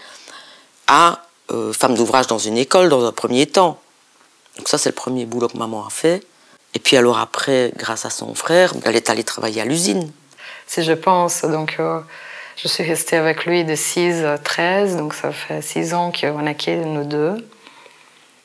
à 0.86 1.24
euh, 1.50 1.72
femme 1.72 1.96
d'ouvrage 1.96 2.28
dans 2.28 2.38
une 2.38 2.56
école 2.56 2.88
dans 2.88 3.04
un 3.04 3.10
premier 3.10 3.46
temps. 3.46 3.80
Donc 4.56 4.68
ça 4.68 4.78
c'est 4.78 4.90
le 4.90 4.94
premier 4.94 5.26
boulot 5.26 5.48
que 5.48 5.58
maman 5.58 5.84
a 5.84 5.90
fait. 5.90 6.22
Et 6.74 6.78
puis 6.78 6.96
alors 6.96 7.18
après, 7.18 7.72
grâce 7.76 8.04
à 8.04 8.10
son 8.10 8.36
frère, 8.36 8.72
elle 8.84 8.94
est 8.94 9.10
allée 9.10 9.24
travailler 9.24 9.60
à 9.60 9.64
l'usine. 9.64 10.12
Si 10.68 10.84
je 10.84 10.92
pense, 10.92 11.42
donc... 11.42 11.76
Euh, 11.80 11.98
je 12.62 12.68
suis 12.68 12.84
restée 12.84 13.16
avec 13.16 13.46
lui 13.46 13.64
de 13.64 13.74
6 13.74 14.24
à 14.24 14.38
13, 14.38 14.96
donc 14.96 15.14
ça 15.14 15.32
fait 15.32 15.62
6 15.62 15.94
ans 15.94 16.12
qu'on 16.12 16.46
a 16.46 16.54
quitté 16.54 16.76
nous 16.76 17.02
deux. 17.02 17.34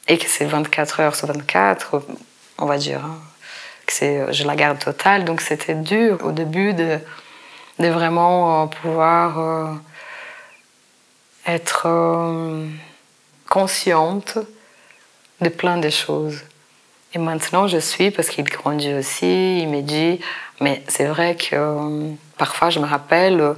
Et 0.08 0.18
que 0.18 0.26
c'est 0.28 0.46
24 0.46 1.02
heures 1.02 1.16
sur 1.16 1.28
24, 1.28 2.02
on 2.58 2.66
va 2.66 2.78
dire. 2.78 3.04
Hein, 3.06 3.20
que 3.88 3.94
c'est, 3.94 4.32
je 4.34 4.46
la 4.46 4.56
garde 4.56 4.80
totale. 4.80 5.26
Donc 5.26 5.42
c'était 5.42 5.74
dur 5.74 6.20
au 6.24 6.32
début 6.32 6.74
de, 6.74 7.00
vraiment 7.80 8.64
euh, 8.64 8.66
pouvoir 8.68 9.40
euh, 9.40 9.74
être 11.48 11.84
euh, 11.86 12.68
consciente 13.50 14.38
de 15.42 15.50
plein 15.50 15.78
de 15.78 15.90
choses. 15.90 16.44
Et 17.14 17.20
maintenant, 17.20 17.68
je 17.68 17.78
suis, 17.78 18.12
parce 18.12 18.30
qu'il 18.30 18.44
grandit 18.44 18.94
aussi, 18.94 19.60
il 19.62 19.70
me 19.70 19.82
dit, 19.82 20.20
mais 20.60 20.84
c'est 20.88 21.06
vrai 21.06 21.36
que 21.36 22.14
parfois, 22.38 22.70
je 22.70 22.80
me 22.80 22.86
rappelle, 22.86 23.56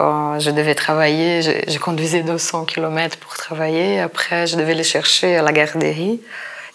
euh, 0.00 0.38
je 0.38 0.50
devais 0.50 0.74
travailler, 0.74 1.40
je, 1.42 1.78
conduisais 1.78 2.22
200 2.22 2.66
km 2.66 3.16
pour 3.18 3.34
travailler. 3.34 4.00
Après, 4.00 4.46
je 4.46 4.56
devais 4.56 4.74
les 4.74 4.84
chercher 4.84 5.36
à 5.36 5.42
la 5.42 5.52
garderie. 5.52 6.20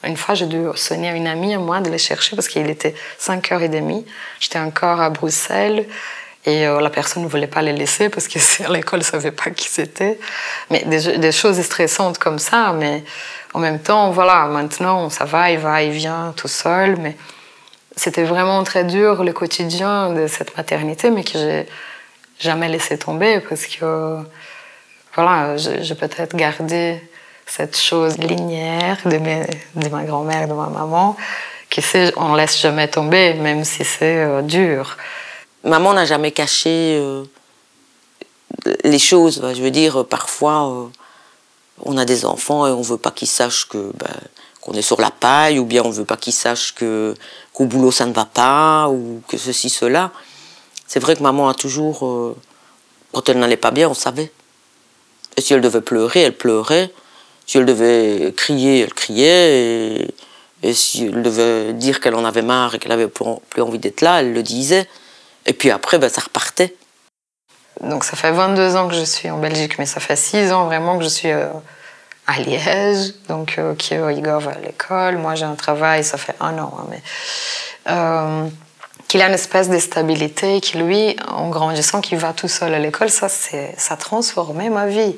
Une 0.03 0.17
fois, 0.17 0.33
j'ai 0.33 0.47
dû 0.47 0.65
sonner 0.75 1.09
à 1.09 1.15
une 1.15 1.27
amie 1.27 1.53
à 1.53 1.59
moi 1.59 1.79
de 1.79 1.89
les 1.89 1.99
chercher 1.99 2.35
parce 2.35 2.47
qu'il 2.47 2.69
était 2.69 2.95
5h30. 3.19 4.03
J'étais 4.39 4.59
encore 4.59 4.99
à 4.99 5.09
Bruxelles 5.09 5.85
et 6.45 6.65
euh, 6.65 6.81
la 6.81 6.89
personne 6.89 7.23
ne 7.23 7.27
voulait 7.27 7.47
pas 7.47 7.61
les 7.61 7.73
laisser 7.73 8.09
parce 8.09 8.27
que 8.27 8.39
l'école 8.71 8.99
ne 8.99 9.03
savait 9.03 9.31
pas 9.31 9.51
qui 9.51 9.67
c'était. 9.69 10.19
Mais 10.71 10.83
des, 10.85 11.31
choses 11.31 11.61
stressantes 11.61 12.17
comme 12.17 12.39
ça. 12.39 12.73
Mais 12.73 13.03
en 13.53 13.59
même 13.59 13.79
temps, 13.79 14.09
voilà, 14.09 14.45
maintenant, 14.45 15.09
ça 15.09 15.25
va, 15.25 15.51
il 15.51 15.59
va, 15.59 15.83
il 15.83 15.91
vient 15.91 16.33
tout 16.35 16.47
seul. 16.47 16.97
Mais 16.97 17.15
c'était 17.95 18.23
vraiment 18.23 18.63
très 18.63 18.83
dur 18.83 19.23
le 19.23 19.33
quotidien 19.33 20.13
de 20.13 20.25
cette 20.25 20.57
maternité, 20.57 21.11
mais 21.11 21.23
que 21.23 21.33
j'ai 21.33 21.67
jamais 22.39 22.69
laissé 22.69 22.97
tomber 22.97 23.39
parce 23.39 23.67
que 23.67 24.17
voilà, 25.13 25.57
j'ai 25.57 25.95
peut-être 25.95 26.35
gardé 26.35 26.99
cette 27.55 27.77
chose 27.77 28.17
linéaire 28.17 28.97
de, 29.05 29.89
ma 29.89 30.03
grand-mère, 30.03 30.47
de 30.47 30.53
ma 30.53 30.67
maman, 30.67 31.17
qui 31.69 31.81
sait, 31.81 32.13
on 32.15 32.33
laisse 32.33 32.57
jamais 32.57 32.87
tomber, 32.87 33.33
même 33.33 33.65
si 33.65 33.83
c'est 33.83 34.23
euh, 34.23 34.41
dur. 34.41 34.95
Maman 35.65 35.93
n'a 35.93 36.05
jamais 36.05 36.31
caché 36.31 36.97
euh, 36.97 37.25
les 38.85 38.99
choses. 38.99 39.41
Je 39.53 39.61
veux 39.61 39.71
dire, 39.71 40.05
parfois, 40.05 40.69
euh, 40.69 40.87
on 41.83 41.97
a 41.97 42.05
des 42.05 42.25
enfants 42.25 42.67
et 42.67 42.71
on 42.71 42.81
veut 42.81 42.97
pas 42.97 43.11
qu'ils 43.11 43.27
sachent 43.27 43.67
que 43.67 43.91
ben, 43.95 44.15
qu'on 44.61 44.73
est 44.73 44.81
sur 44.81 45.01
la 45.01 45.11
paille, 45.11 45.59
ou 45.59 45.65
bien 45.65 45.81
on 45.83 45.89
veut 45.89 46.05
pas 46.05 46.17
qu'ils 46.17 46.33
sachent 46.33 46.73
que 46.73 47.15
qu'au 47.51 47.65
boulot 47.65 47.91
ça 47.91 48.05
ne 48.05 48.13
va 48.13 48.25
pas, 48.25 48.87
ou 48.87 49.21
que 49.27 49.37
ceci, 49.37 49.69
cela. 49.69 50.11
C'est 50.87 50.99
vrai 50.99 51.15
que 51.15 51.23
maman 51.23 51.49
a 51.49 51.53
toujours, 51.53 52.35
quand 53.11 53.29
elle 53.29 53.39
n'allait 53.39 53.57
pas 53.57 53.71
bien, 53.71 53.89
on 53.89 53.93
savait. 53.93 54.31
Et 55.35 55.41
si 55.41 55.53
elle 55.53 55.61
devait 55.61 55.81
pleurer, 55.81 56.21
elle 56.21 56.37
pleurait. 56.37 56.91
Si 57.51 57.57
elle 57.57 57.65
devait 57.65 58.31
crier, 58.31 58.79
elle 58.79 58.93
criait. 58.93 60.07
Et, 60.63 60.73
si 60.73 61.07
elle 61.07 61.21
devait 61.21 61.73
dire 61.73 61.99
qu'elle 61.99 62.15
en 62.15 62.23
avait 62.23 62.43
marre 62.43 62.75
et 62.75 62.79
qu'elle 62.79 62.93
avait 62.93 63.09
plus 63.09 63.61
envie 63.61 63.77
d'être 63.77 63.99
là, 63.99 64.21
elle 64.21 64.31
le 64.31 64.41
disait. 64.41 64.87
Et 65.45 65.51
puis 65.51 65.69
après, 65.69 65.97
ben, 65.97 66.07
ça 66.07 66.21
repartait. 66.21 66.73
Donc 67.81 68.05
ça 68.05 68.15
fait 68.15 68.31
22 68.31 68.77
ans 68.77 68.87
que 68.87 68.95
je 68.95 69.03
suis 69.03 69.29
en 69.29 69.37
Belgique, 69.37 69.77
mais 69.79 69.85
ça 69.85 69.99
fait 69.99 70.15
6 70.15 70.53
ans 70.53 70.63
vraiment 70.63 70.97
que 70.97 71.03
je 71.03 71.09
suis 71.09 71.29
euh, 71.29 71.49
à 72.25 72.39
Liège. 72.39 73.15
Donc 73.27 73.57
euh, 73.57 73.75
Igor 74.15 74.39
va 74.39 74.51
à 74.51 74.59
l'école, 74.59 75.17
moi 75.17 75.35
j'ai 75.35 75.43
un 75.43 75.55
travail, 75.55 76.05
ça 76.05 76.17
fait 76.17 76.35
un 76.39 76.57
an. 76.57 76.73
Hein, 76.79 76.85
mais, 76.89 77.03
euh, 77.89 78.47
qu'il 79.09 79.21
a 79.21 79.27
une 79.27 79.33
espèce 79.33 79.67
de 79.67 79.77
stabilité, 79.77 80.61
qui 80.61 80.77
lui, 80.77 81.17
en 81.27 81.49
grandissant, 81.49 81.99
qui 81.99 82.15
va 82.15 82.31
tout 82.31 82.47
seul 82.47 82.73
à 82.73 82.79
l'école, 82.79 83.09
ça, 83.09 83.27
ça 83.27 83.57
a 83.89 83.97
transformé 83.97 84.69
ma 84.69 84.87
vie. 84.87 85.17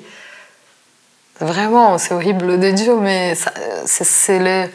Vraiment, 1.39 1.97
c'est 1.97 2.13
horrible 2.13 2.59
de 2.59 2.71
dire, 2.71 2.95
mais 2.97 3.35
c'est, 3.85 4.39
le 4.39 4.69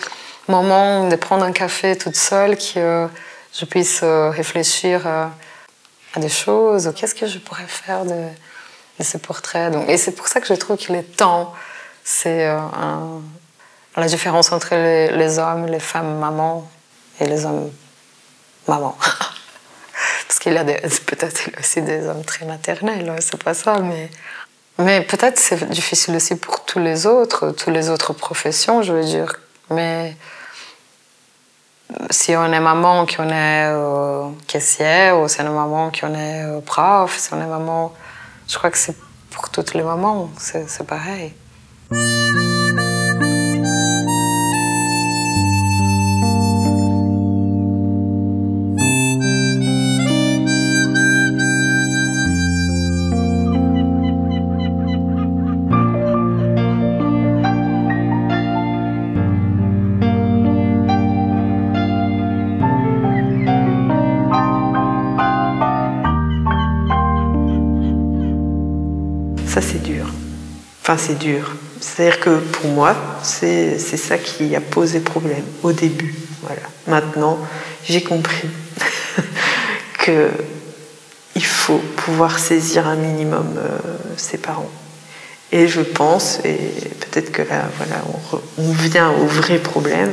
moment 0.49 1.09
de 1.09 1.17
prendre 1.17 1.45
un 1.45 1.53
café 1.53 1.97
toute 1.97 2.17
seule 2.17 2.57
que 2.59 3.09
je 3.53 3.65
puisse 3.65 4.01
euh, 4.03 4.31
réfléchir 4.31 5.07
à, 5.07 5.31
des 6.17 6.29
choses. 6.29 6.93
Qu'est-ce 6.97 7.15
que 7.15 7.27
je 7.27 7.39
pourrais 7.39 7.67
faire 7.69 8.05
de, 8.05 8.27
de 8.99 9.05
ces 9.05 9.19
portraits 9.19 9.73
Donc, 9.73 9.89
Et 9.89 9.97
c'est 9.97 10.13
pour 10.13 10.27
ça 10.27 10.41
que 10.41 10.49
je 10.49 10.55
trouve 10.55 10.77
que 10.77 10.93
les 10.93 11.05
temps, 11.05 11.55
c'est 12.03 12.49
euh, 12.49 12.59
la 13.97 14.07
différence 14.07 14.51
entre 14.51 14.75
les, 14.75 15.13
les 15.13 15.39
hommes, 15.39 15.67
les 15.67 15.79
femmes 15.79 16.19
mamans 16.19 16.69
et 17.21 17.27
les 17.27 17.45
hommes 17.45 17.71
maman. 18.67 18.97
Parce 20.27 20.39
qu'il 20.41 20.53
y 20.53 20.59
a 20.59 20.65
peut-être 20.65 21.51
aussi 21.59 21.83
des 21.83 22.07
hommes 22.07 22.25
très 22.25 22.47
maternels, 22.47 23.09
hein, 23.09 23.17
c'est 23.21 23.43
pas 23.43 23.55
ça, 23.55 23.79
mais, 23.79 24.11
mais 24.79 25.03
peut-être 25.03 25.39
c'est 25.39 25.69
difficile 25.69 26.17
aussi 26.17 26.37
pour 26.37 26.65
tous 26.65 26.79
les 26.79 27.07
autres, 27.07 27.51
toutes 27.51 27.75
les 27.75 27.91
autres 27.91 28.13
professions, 28.13 28.83
je 28.83 28.93
veux 28.93 29.05
dire. 29.05 29.35
Mais 29.71 30.17
si 32.11 32.37
on 32.37 32.53
est 32.53 32.61
maman, 32.61 33.07
qu'on 33.07 33.29
est 33.29 33.67
euh, 33.73 34.29
caissière, 34.47 35.19
ou 35.21 35.29
si 35.29 35.41
on 35.41 35.47
est 35.47 35.49
maman, 35.49 35.91
qu'on 35.91 36.15
est 36.15 36.63
prof, 36.65 37.17
si 37.19 37.33
on 37.33 37.41
est 37.41 37.47
maman, 37.47 37.93
je 38.47 38.57
crois 38.57 38.71
que 38.71 38.79
c'est 38.79 38.97
pour 39.31 39.51
toutes 39.51 39.75
les 39.75 39.83
mamans, 39.83 40.31
c'est 40.39 40.87
pareil. 40.87 41.33
C'est 70.99 71.19
dur. 71.19 71.57
C'est-à-dire 71.81 72.21
que 72.21 72.39
pour 72.39 72.71
moi, 72.71 72.97
c'est 73.23 73.79
ça 73.79 74.19
qui 74.19 74.55
a 74.57 74.61
posé 74.61 75.01
problème 75.01 75.45
au 75.63 75.73
début. 75.73 76.15
Voilà. 76.43 76.63
Maintenant, 76.87 77.39
j'ai 77.85 78.03
compris 78.03 78.49
que 79.99 80.31
il 81.39 81.45
faut 81.45 81.81
pouvoir 81.97 82.39
saisir 82.39 82.89
un 82.89 82.97
minimum 82.97 83.47
euh, 83.59 83.79
ses 84.17 84.39
parents. 84.39 84.71
Et 85.53 85.69
je 85.69 85.81
pense, 85.81 86.41
et 86.45 86.59
peut-être 87.01 87.31
que 87.31 87.43
là, 87.43 87.71
voilà, 87.77 88.03
on, 88.59 88.73
vient 88.73 89.11
au 89.11 89.27
vrai 89.27 89.59
problème. 89.59 90.13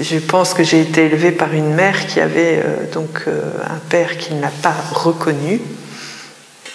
Je 0.00 0.18
pense 0.18 0.54
que 0.54 0.64
j'ai 0.64 0.80
été 0.80 1.06
élevée 1.06 1.30
par 1.30 1.52
une 1.52 1.74
mère 1.74 2.06
qui 2.06 2.20
avait 2.20 2.62
euh, 2.64 2.90
donc 2.90 3.24
euh, 3.28 3.42
un 3.64 3.78
père 3.90 4.16
qui 4.16 4.32
ne 4.32 4.40
l'a 4.40 4.50
pas 4.62 4.74
reconnu 4.92 5.60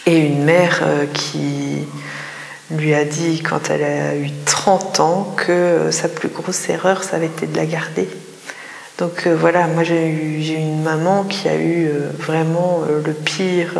et 0.05 0.17
une 0.17 0.43
mère 0.43 0.81
qui 1.13 1.87
lui 2.77 2.93
a 2.93 3.05
dit 3.05 3.41
quand 3.41 3.69
elle 3.69 3.83
a 3.83 4.15
eu 4.15 4.29
30 4.45 4.99
ans 4.99 5.35
que 5.37 5.89
sa 5.91 6.07
plus 6.07 6.29
grosse 6.29 6.69
erreur, 6.69 7.03
ça 7.03 7.17
avait 7.17 7.27
été 7.27 7.47
de 7.47 7.57
la 7.57 7.65
garder. 7.65 8.07
Donc 9.01 9.25
euh, 9.25 9.35
voilà, 9.35 9.65
moi 9.65 9.83
j'ai 9.83 10.07
eu, 10.07 10.37
une 10.53 10.83
maman 10.83 11.23
qui 11.23 11.49
a 11.49 11.55
eu 11.55 11.87
euh, 11.87 12.11
vraiment 12.19 12.83
euh, 12.87 13.01
le 13.03 13.13
pire, 13.13 13.73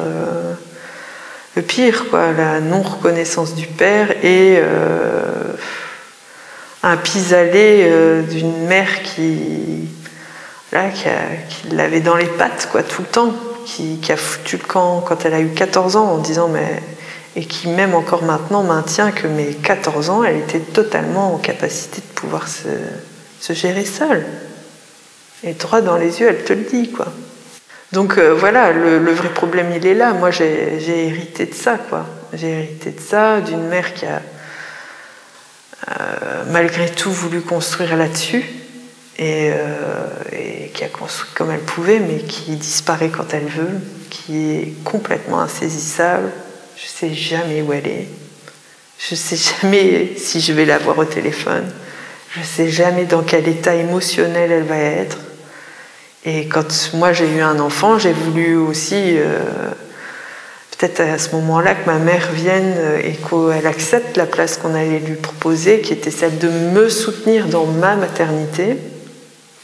le 1.56 1.62
pire 1.62 2.10
quoi, 2.10 2.32
la 2.32 2.60
non 2.60 2.82
reconnaissance 2.82 3.54
du 3.54 3.67
père 3.67 4.08
et 4.23 4.60
un 6.82 6.97
pis-aller 6.97 8.23
d'une 8.27 8.65
mère 8.65 9.04
qui, 9.04 9.89
qui, 10.71 11.69
l'avait 11.75 11.99
dans 11.99 12.15
les 12.15 12.25
pattes 12.25 12.69
quoi 12.71 12.82
tout 12.82 13.04
le 13.04 13.08
temps, 13.08 13.34
qui, 13.65 13.99
qui, 13.99 14.12
a 14.12 14.17
foutu 14.17 14.58
le 14.58 14.63
camp 14.63 15.04
quand 15.06 15.23
elle 15.25 15.36
a 15.36 15.41
eu 15.41 15.49
14 15.49 15.97
ans 15.97 16.13
en 16.13 16.17
disant 16.17 16.47
mais 16.47 16.82
et 17.36 17.46
qui 17.46 17.70
même 17.70 17.94
encore 17.94 18.24
maintenant 18.24 18.63
maintient 18.63 19.12
que 19.12 19.28
mes 19.28 19.54
14 19.54 20.10
ans, 20.10 20.24
elle 20.24 20.38
était 20.38 20.60
totalement 20.60 21.34
en 21.34 21.38
capacité 21.38 22.02
de 22.02 22.20
pouvoir 22.20 22.48
se, 22.48 23.54
gérer 23.54 23.86
seule. 23.86 24.26
Et 25.44 25.54
droit 25.54 25.82
dans 25.82 25.98
les 25.98 26.20
yeux, 26.20 26.28
elle 26.28 26.44
te 26.44 26.54
le 26.54 26.63
dit, 26.63 26.91
quoi. 26.91 27.08
Donc 27.94 28.17
euh, 28.17 28.34
voilà, 28.34 28.72
le, 28.72 29.12
vrai 29.12 29.30
problème, 29.30 29.72
il 29.76 29.86
est 29.86 29.94
là. 29.94 30.13
Moi, 30.13 30.32
j'ai 30.32 31.08
hérité 31.08 31.46
de 31.46 31.54
ça, 31.54 31.78
quoi. 31.78 32.06
J'ai 32.34 32.50
hérité 32.50 32.91
de 32.91 33.00
ça, 33.00 33.41
d'une 33.41 33.67
mère 33.67 33.94
qui 33.94 34.06
a 34.06 34.22
euh, 35.89 36.44
malgré 36.52 36.89
tout 36.89 37.12
voulu 37.12 37.41
construire 37.41 37.98
là-dessus 37.98 38.46
euh, 39.20 40.06
et, 40.32 40.70
qui 40.74 40.84
a 40.84 40.88
construit 40.89 41.32
comme 41.34 41.50
elle 41.52 41.60
pouvait, 41.60 42.00
mais 42.00 42.20
qui 42.20 42.52
disparaît 42.52 43.10
quand 43.10 43.34
elle 43.34 43.48
veut, 43.48 43.80
qui 44.10 44.52
est 44.52 44.84
complètement 44.84 45.39
insaisissable. 45.39 46.30
Je 46.82 46.88
sais 46.88 47.13
jamais 47.13 47.62
où 47.62 47.74
elle 47.74 47.88
est. 47.88 48.08
Je 48.98 49.13
sais 49.13 49.36
jamais 49.36 50.13
si 50.17 50.41
je 50.41 50.52
vais 50.52 50.65
la 50.65 50.80
voir 50.80 50.98
au 50.98 51.06
téléphone. 51.06 51.72
Je 52.36 52.41
sais 52.41 52.70
jamais 52.70 53.06
dans 53.06 53.22
quel 53.22 53.48
état 53.48 53.76
émotionnel 53.76 54.52
elle 54.52 54.63
va 54.63 54.78
être. 54.78 55.17
Et 56.26 56.48
quand 56.48 56.91
moi 56.94 57.13
j'ai 57.13 57.30
eu 57.30 57.41
un 57.41 57.60
enfant, 57.60 58.00
j'ai 58.00 58.13
voulu 58.13 58.56
aussi, 58.56 59.17
euh, 59.17 59.39
peut-être 60.72 61.02
à 61.02 61.20
ce 61.20 61.36
moment-là, 61.36 61.76
que 61.76 61.86
ma 61.86 62.00
mère 62.00 62.32
vienne 62.32 62.76
et 63.04 63.13
qu'elle 63.13 63.67
accepte 63.67 64.17
la 64.17 64.26
place 64.26 64.58
qu'on 64.58 64.74
allait 64.74 65.00
lui 65.00 65.15
proposer, 65.15 65.82
qui 65.82 65.94
était 65.94 66.12
celle 66.12 66.39
de 66.39 66.50
me 66.50 66.89
soutenir 66.89 67.48
dans 67.48 67.65
ma 67.65 67.96
maternité 67.96 68.78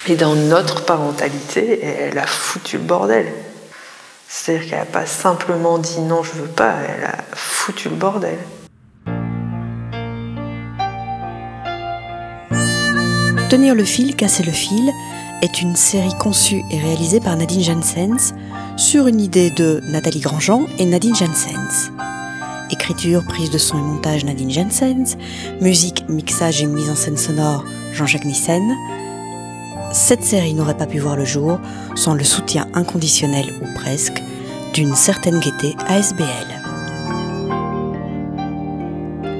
et 0.07 0.15
dans 0.15 0.35
notre 0.35 0.85
parentalité. 0.85 1.79
Et 1.81 1.95
elle 2.09 2.19
a 2.19 2.27
foutu 2.27 2.77
le 2.77 2.83
bordel. 2.83 3.25
C'est-à-dire 4.27 4.69
qu'elle 4.69 4.79
n'a 4.79 4.85
pas 4.85 5.05
simplement 5.05 5.77
dit 5.77 6.01
non, 6.01 6.21
je 6.23 6.33
veux 6.33 6.47
pas, 6.47 6.75
elle 6.87 7.05
a 7.05 7.17
foutu 7.33 7.89
le 7.89 7.95
bordel. 7.95 8.37
Tenir 13.49 13.75
le 13.75 13.85
fil, 13.85 14.15
casser 14.15 14.43
le 14.43 14.51
fil, 14.51 14.91
est 15.41 15.61
une 15.61 15.75
série 15.75 16.13
conçue 16.19 16.63
et 16.69 16.79
réalisée 16.79 17.21
par 17.21 17.37
Nadine 17.37 17.63
Janssens 17.63 18.33
sur 18.75 19.07
une 19.07 19.21
idée 19.21 19.51
de 19.51 19.81
Nathalie 19.85 20.19
Grandjean 20.19 20.65
et 20.79 20.85
Nadine 20.85 21.15
Janssens. 21.15 21.91
Écriture, 22.69 23.23
prise 23.23 23.49
de 23.49 23.57
son 23.57 23.77
et 23.77 23.81
montage 23.81 24.25
Nadine 24.25 24.51
Janssens, 24.51 25.17
musique, 25.61 26.03
mixage 26.09 26.61
et 26.61 26.65
mise 26.65 26.89
en 26.89 26.95
scène 26.95 27.15
sonore 27.15 27.63
Jean-Jacques 27.93 28.25
Nissen. 28.25 28.75
Cette 29.91 30.23
série 30.23 30.53
n'aurait 30.53 30.77
pas 30.77 30.85
pu 30.85 30.99
voir 30.99 31.15
le 31.15 31.25
jour 31.25 31.59
sans 31.95 32.13
le 32.13 32.23
soutien 32.23 32.67
inconditionnel 32.73 33.45
ou 33.61 33.73
presque 33.75 34.21
d'une 34.73 34.95
certaine 34.95 35.39
gaieté 35.39 35.75
ASBL. 35.87 36.57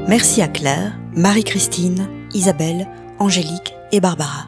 Merci 0.08 0.42
à 0.42 0.48
Claire, 0.48 0.98
Marie-Christine, 1.16 2.08
Isabelle, 2.34 2.88
Angélique 3.20 3.76
et 3.92 4.00
Barbara. 4.00 4.48